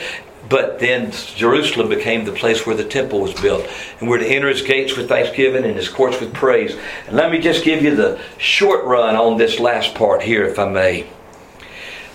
but 0.50 0.80
then 0.80 1.12
Jerusalem 1.36 1.90
became 1.90 2.26
the 2.26 2.32
place 2.32 2.66
where 2.66 2.76
the 2.76 2.84
temple 2.84 3.22
was 3.22 3.34
built. 3.34 3.68
And 4.00 4.10
we're 4.10 4.20
to 4.20 4.26
enter 4.26 4.48
his 4.48 4.62
gates 4.62 4.96
with 4.96 5.10
thanksgiving 5.10 5.66
and 5.66 5.76
his 5.76 5.90
courts 5.90 6.20
with 6.20 6.34
praise. 6.34 6.78
And 7.08 7.16
let 7.16 7.32
me 7.32 7.40
just 7.40 7.64
give 7.64 7.82
you 7.84 7.96
the 7.96 8.20
short 8.38 8.86
run 8.86 9.16
on 9.16 9.38
this 9.38 9.60
last 9.60 9.96
part 9.96 10.22
here, 10.22 10.46
if 10.46 10.60
I 10.60 10.70
may. 10.70 11.08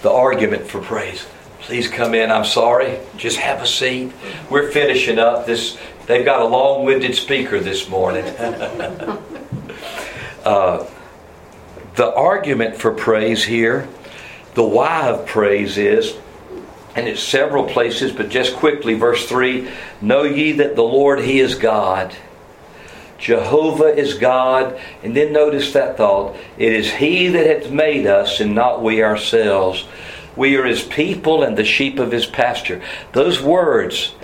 The 0.03 0.11
argument 0.11 0.67
for 0.67 0.81
praise. 0.81 1.27
Please 1.61 1.89
come 1.89 2.15
in. 2.15 2.31
I'm 2.31 2.45
sorry. 2.45 2.99
Just 3.17 3.39
have 3.39 3.63
a 3.63 3.67
seat. 3.67 4.13
We're 4.51 4.71
finishing 4.71 5.19
up 5.19 5.47
this. 5.47 5.77
They've 6.07 6.25
got 6.25 6.41
a 6.41 6.45
long-winded 6.45 7.15
speaker 7.15 7.61
this 7.61 7.89
morning. 7.89 8.25
uh, 10.45 10.87
the 11.95 12.15
argument 12.15 12.77
for 12.77 12.93
praise 12.93 13.45
here, 13.45 13.89
the 14.55 14.65
why 14.65 15.09
of 15.09 15.27
praise 15.27 15.77
is 15.79 16.17
and 16.95 17.09
it's 17.09 17.23
several 17.23 17.65
places, 17.65 18.13
but 18.13 18.29
just 18.29 18.55
quickly, 18.57 18.95
verse 18.95 19.29
3 19.29 19.69
Know 20.01 20.25
ye 20.25 20.53
that 20.53 20.77
the 20.77 20.83
Lord, 20.83 21.21
He 21.21 21.41
is 21.41 21.55
God. 21.55 22.15
Jehovah 23.19 23.97
is 23.97 24.15
God. 24.15 24.79
And 25.03 25.17
then 25.17 25.33
notice 25.33 25.73
that 25.73 25.97
thought 25.97 26.37
it 26.59 26.73
is 26.73 26.93
He 26.93 27.29
that 27.29 27.47
hath 27.47 27.73
made 27.73 28.07
us, 28.07 28.41
and 28.41 28.55
not 28.55 28.83
we 28.83 29.03
ourselves. 29.03 29.87
We 30.37 30.57
are 30.57 30.65
His 30.65 30.83
people 30.83 31.43
and 31.43 31.57
the 31.57 31.65
sheep 31.65 31.99
of 31.99 32.13
His 32.13 32.27
pasture. 32.27 32.83
Those 33.13 33.41
words, 33.41 34.15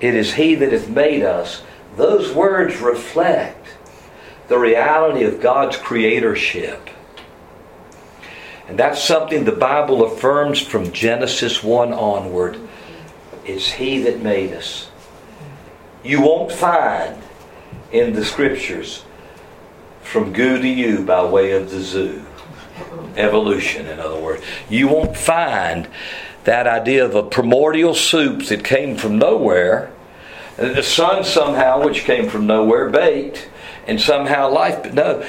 it 0.00 0.14
is 0.14 0.34
He 0.34 0.54
that 0.56 0.72
hath 0.72 0.88
made 0.88 1.22
us, 1.22 1.62
those 1.96 2.32
words 2.32 2.76
reflect 2.80 3.66
the 4.48 4.58
reality 4.58 5.24
of 5.24 5.40
God's 5.40 5.76
creatorship. 5.76 6.90
And 8.68 8.78
that's 8.78 9.02
something 9.02 9.44
the 9.44 9.52
Bible 9.52 10.04
affirms 10.04 10.60
from 10.60 10.92
Genesis 10.92 11.62
1 11.62 11.92
onward. 11.92 12.58
It's 13.44 13.70
He 13.70 14.02
that 14.02 14.22
made 14.22 14.52
us. 14.52 14.90
You 16.02 16.20
won't 16.20 16.50
find 16.50 17.22
in 17.92 18.12
the 18.12 18.24
scriptures 18.24 19.04
from 20.02 20.32
goo 20.32 20.60
to 20.60 20.68
you 20.68 21.04
by 21.04 21.24
way 21.24 21.52
of 21.52 21.70
the 21.70 21.80
zoo. 21.80 22.24
Evolution, 23.16 23.86
in 23.86 23.98
other 24.00 24.20
words. 24.20 24.42
You 24.68 24.88
won't 24.88 25.16
find 25.16 25.88
that 26.44 26.66
idea 26.66 27.04
of 27.04 27.14
a 27.14 27.22
primordial 27.22 27.94
soup 27.94 28.46
that 28.46 28.62
came 28.62 28.96
from 28.96 29.18
nowhere, 29.18 29.90
the 30.56 30.82
sun 30.82 31.24
somehow, 31.24 31.84
which 31.84 32.04
came 32.04 32.28
from 32.28 32.46
nowhere, 32.46 32.88
baked, 32.88 33.48
and 33.86 34.00
somehow 34.00 34.50
life. 34.50 34.82
But 34.82 34.94
no, 34.94 35.28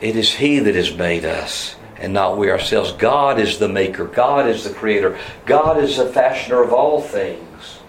it 0.00 0.16
is 0.16 0.34
He 0.34 0.58
that 0.60 0.74
has 0.74 0.94
made 0.94 1.24
us 1.24 1.76
and 1.98 2.12
not 2.12 2.38
we 2.38 2.50
ourselves. 2.50 2.92
God 2.92 3.38
is 3.38 3.58
the 3.58 3.68
maker, 3.68 4.04
God 4.04 4.48
is 4.48 4.64
the 4.64 4.74
creator, 4.74 5.18
God 5.46 5.82
is 5.82 5.96
the 5.96 6.06
fashioner 6.06 6.62
of 6.62 6.72
all 6.72 7.00
things. 7.00 7.80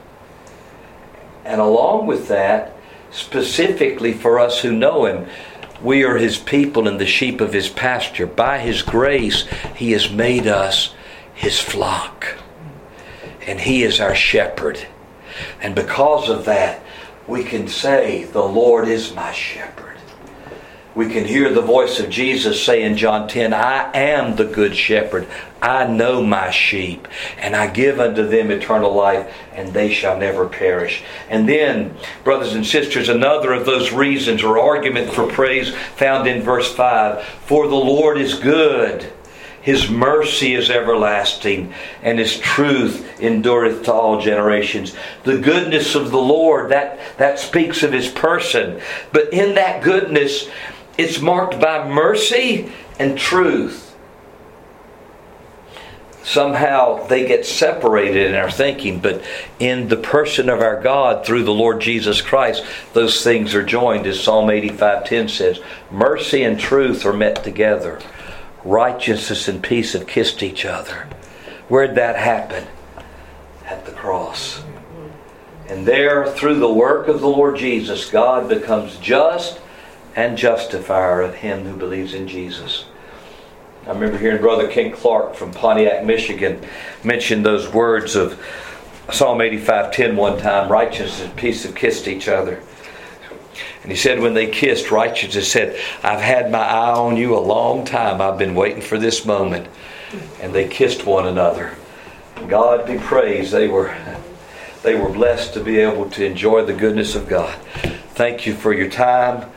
And 1.45 1.62
along 1.62 2.07
with 2.07 2.28
that, 2.28 2.76
specifically 3.12 4.14
for 4.14 4.39
us 4.39 4.62
who 4.62 4.72
know 4.72 5.05
Him, 5.05 5.28
we 5.82 6.03
are 6.03 6.18
His 6.18 6.38
people 6.38 6.88
and 6.88 6.99
the 6.99 7.05
sheep 7.05 7.41
of 7.41 7.53
His 7.53 7.70
pasture. 7.70 8.28
By 8.28 8.60
His 8.60 8.82
grace, 8.82 9.47
He 9.76 9.91
has 9.93 10.12
made 10.12 10.47
us 10.47 10.93
His 11.34 11.60
flock. 11.60 12.38
and 13.47 13.60
He 13.60 13.84
is 13.84 13.99
our 13.99 14.16
shepherd. 14.16 14.80
And 15.62 15.74
because 15.74 16.30
of 16.30 16.45
that, 16.45 16.84
we 17.28 17.43
can 17.43 17.68
say, 17.68 18.26
The 18.26 18.43
Lord 18.43 18.88
is 18.88 19.14
my 19.14 19.32
shepherd. 19.32 19.89
We 20.96 21.08
can 21.08 21.26
hear 21.26 21.54
the 21.54 21.62
voice 21.62 22.00
of 22.00 22.10
Jesus 22.10 22.64
say 22.64 22.82
in 22.82 22.98
John 22.98 23.28
10, 23.28 23.54
I 23.54 23.92
am 23.96 24.36
the 24.36 24.46
good 24.46 24.76
shepherd. 24.76 25.28
I 25.62 25.86
know 25.86 26.24
my 26.24 26.50
sheep, 26.50 27.08
and 27.38 27.56
I 27.56 27.68
give 27.68 28.00
unto 28.00 28.28
them 28.28 28.50
eternal 28.50 28.94
life, 28.94 29.32
and 29.54 29.72
they 29.72 29.94
shall 29.94 30.18
never 30.18 30.48
perish. 30.48 31.04
And 31.30 31.48
then, 31.48 31.96
brothers 32.24 32.56
and 32.56 32.66
sisters, 32.66 33.08
another 33.08 33.54
of 33.54 33.68
those 33.68 33.92
reasons 33.92 34.42
or 34.42 34.58
argument 34.58 35.14
for 35.14 35.28
praise 35.28 35.76
found 35.96 36.28
in 36.28 36.42
verse 36.42 36.74
5 36.74 37.24
For 37.24 37.68
the 37.68 37.76
Lord 37.76 38.18
is 38.18 38.34
good. 38.34 39.14
His 39.62 39.90
mercy 39.90 40.56
is 40.56 40.70
everlasting, 40.70 41.74
and 42.02 42.18
His 42.18 42.40
truth 42.40 43.22
endureth 43.22 43.84
to 43.84 43.94
all 43.94 44.22
generations. 44.22 44.96
The 45.24 45.38
goodness 45.38 45.96
of 45.96 46.12
the 46.12 46.18
Lord, 46.18 46.72
that, 46.72 47.00
that 47.18 47.40
speaks 47.40 47.84
of 47.84 47.92
His 47.92 48.08
person. 48.08 48.82
But 49.12 49.34
in 49.34 49.56
that 49.56 49.84
goodness, 49.84 50.50
it's 51.00 51.22
marked 51.22 51.62
by 51.62 51.88
mercy 51.88 52.70
and 53.00 53.18
truth. 53.18 53.95
Somehow 56.24 57.08
they 57.08 57.26
get 57.26 57.45
separated 57.45 58.28
in 58.28 58.36
our 58.36 58.52
thinking, 58.52 59.00
but 59.00 59.24
in 59.60 59.88
the 59.88 59.95
person 59.95 60.50
of 60.50 60.60
our 60.60 60.82
God 60.82 61.26
through 61.26 61.45
the 61.45 61.54
Lord 61.54 61.80
Jesus 61.80 62.22
Christ, 62.22 62.66
those 62.91 63.24
things 63.24 63.56
are 63.56 63.64
joined, 63.64 64.06
as 64.08 64.22
Psalm 64.22 64.50
85:10 64.50 65.30
says. 65.30 65.62
Mercy 65.89 66.43
and 66.43 66.60
truth 66.60 67.06
are 67.06 67.14
met 67.14 67.45
together. 67.45 68.00
Righteousness 68.66 69.47
and 69.47 69.64
peace 69.64 69.93
have 69.93 70.06
kissed 70.06 70.43
each 70.43 70.66
other. 70.66 71.08
Where'd 71.70 71.95
that 71.95 72.18
happen? 72.18 72.66
At 73.66 73.86
the 73.86 73.93
cross. 73.93 74.64
And 75.70 75.86
there, 75.86 76.28
through 76.28 76.60
the 76.60 76.74
work 76.74 77.08
of 77.08 77.22
the 77.22 77.30
Lord 77.30 77.56
Jesus, 77.56 78.10
God 78.10 78.50
becomes 78.50 78.97
just 78.97 79.62
and 80.16 80.38
justifier 80.38 81.22
of 81.22 81.36
him 81.36 81.66
who 81.66 81.76
believes 81.76 82.14
in 82.14 82.28
Jesus. 82.28 82.86
I 83.86 83.91
remember 83.91 84.18
hearing 84.18 84.41
Brother 84.41 84.68
Ken 84.68 84.91
Clark 84.91 85.36
from 85.36 85.51
Pontiac, 85.51 86.05
Michigan, 86.05 86.64
mention 87.03 87.43
those 87.43 87.72
words 87.72 88.16
of 88.16 88.39
Psalm 89.12 89.39
85:10 89.39 90.16
one 90.16 90.38
time, 90.38 90.72
righteousness 90.72 91.22
and 91.22 91.36
peace 91.36 91.64
have 91.64 91.74
kissed 91.74 92.07
each 92.07 92.28
other. 92.28 92.62
And 93.82 93.91
he 93.91 93.97
said 93.97 94.20
when 94.20 94.34
they 94.34 94.47
kissed, 94.47 94.91
righteousness 94.91 95.51
said, 95.51 95.80
I've 96.03 96.22
had 96.22 96.51
my 96.51 96.60
eye 96.60 96.93
on 96.93 97.18
you 97.18 97.36
a 97.36 97.39
long 97.39 97.86
time. 97.86 98.22
I've 98.22 98.38
been 98.38 98.53
waiting 98.53 98.82
for 98.82 98.97
this 98.97 99.26
moment. 99.26 99.68
And 100.41 100.53
they 100.53 100.68
kissed 100.68 101.05
one 101.05 101.28
another. 101.28 101.76
God 102.47 102.86
be 102.86 102.97
praised. 102.97 103.51
They 103.51 103.68
were 103.68 103.95
they 104.82 104.95
were 104.95 105.10
blessed 105.10 105.53
to 105.55 105.64
be 105.64 105.80
able 105.80 106.10
to 106.12 106.26
enjoy 106.26 106.64
the 106.64 106.74
goodness 106.74 107.16
of 107.16 107.28
God. 107.28 107.53
Thank 108.14 108.45
you 108.45 108.53
for 108.53 108.74
your 108.74 108.89
time. 108.89 109.49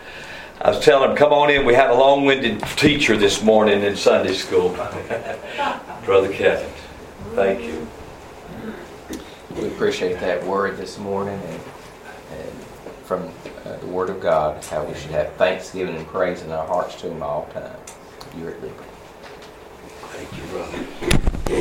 I 0.62 0.70
was 0.70 0.78
telling 0.78 1.10
him, 1.10 1.16
come 1.16 1.32
on 1.32 1.50
in. 1.50 1.66
We 1.66 1.74
had 1.74 1.90
a 1.90 1.94
long 1.94 2.24
winded 2.24 2.62
teacher 2.76 3.16
this 3.16 3.42
morning 3.42 3.82
in 3.82 3.96
Sunday 3.96 4.32
school. 4.32 4.68
Brother 6.04 6.32
Kevin, 6.32 6.70
thank 7.34 7.64
you. 7.64 7.88
We 9.56 9.66
appreciate 9.66 10.20
that 10.20 10.46
word 10.46 10.76
this 10.76 10.98
morning 10.98 11.34
and, 11.34 11.60
and 12.30 12.52
from 13.04 13.28
uh, 13.64 13.76
the 13.78 13.86
Word 13.88 14.08
of 14.08 14.20
God, 14.20 14.62
how 14.66 14.84
we 14.84 14.94
should 14.94 15.10
have 15.10 15.32
thanksgiving 15.32 15.96
and 15.96 16.06
praise 16.06 16.42
in 16.42 16.52
our 16.52 16.64
hearts 16.64 16.94
to 17.00 17.10
Him 17.10 17.24
all 17.24 17.50
the 17.52 17.60
time. 17.60 17.76
You're 18.38 18.50
at 18.50 18.62
liberty. 18.62 18.88
Thank 20.12 20.32
you, 20.36 20.44
brother. 20.52 21.52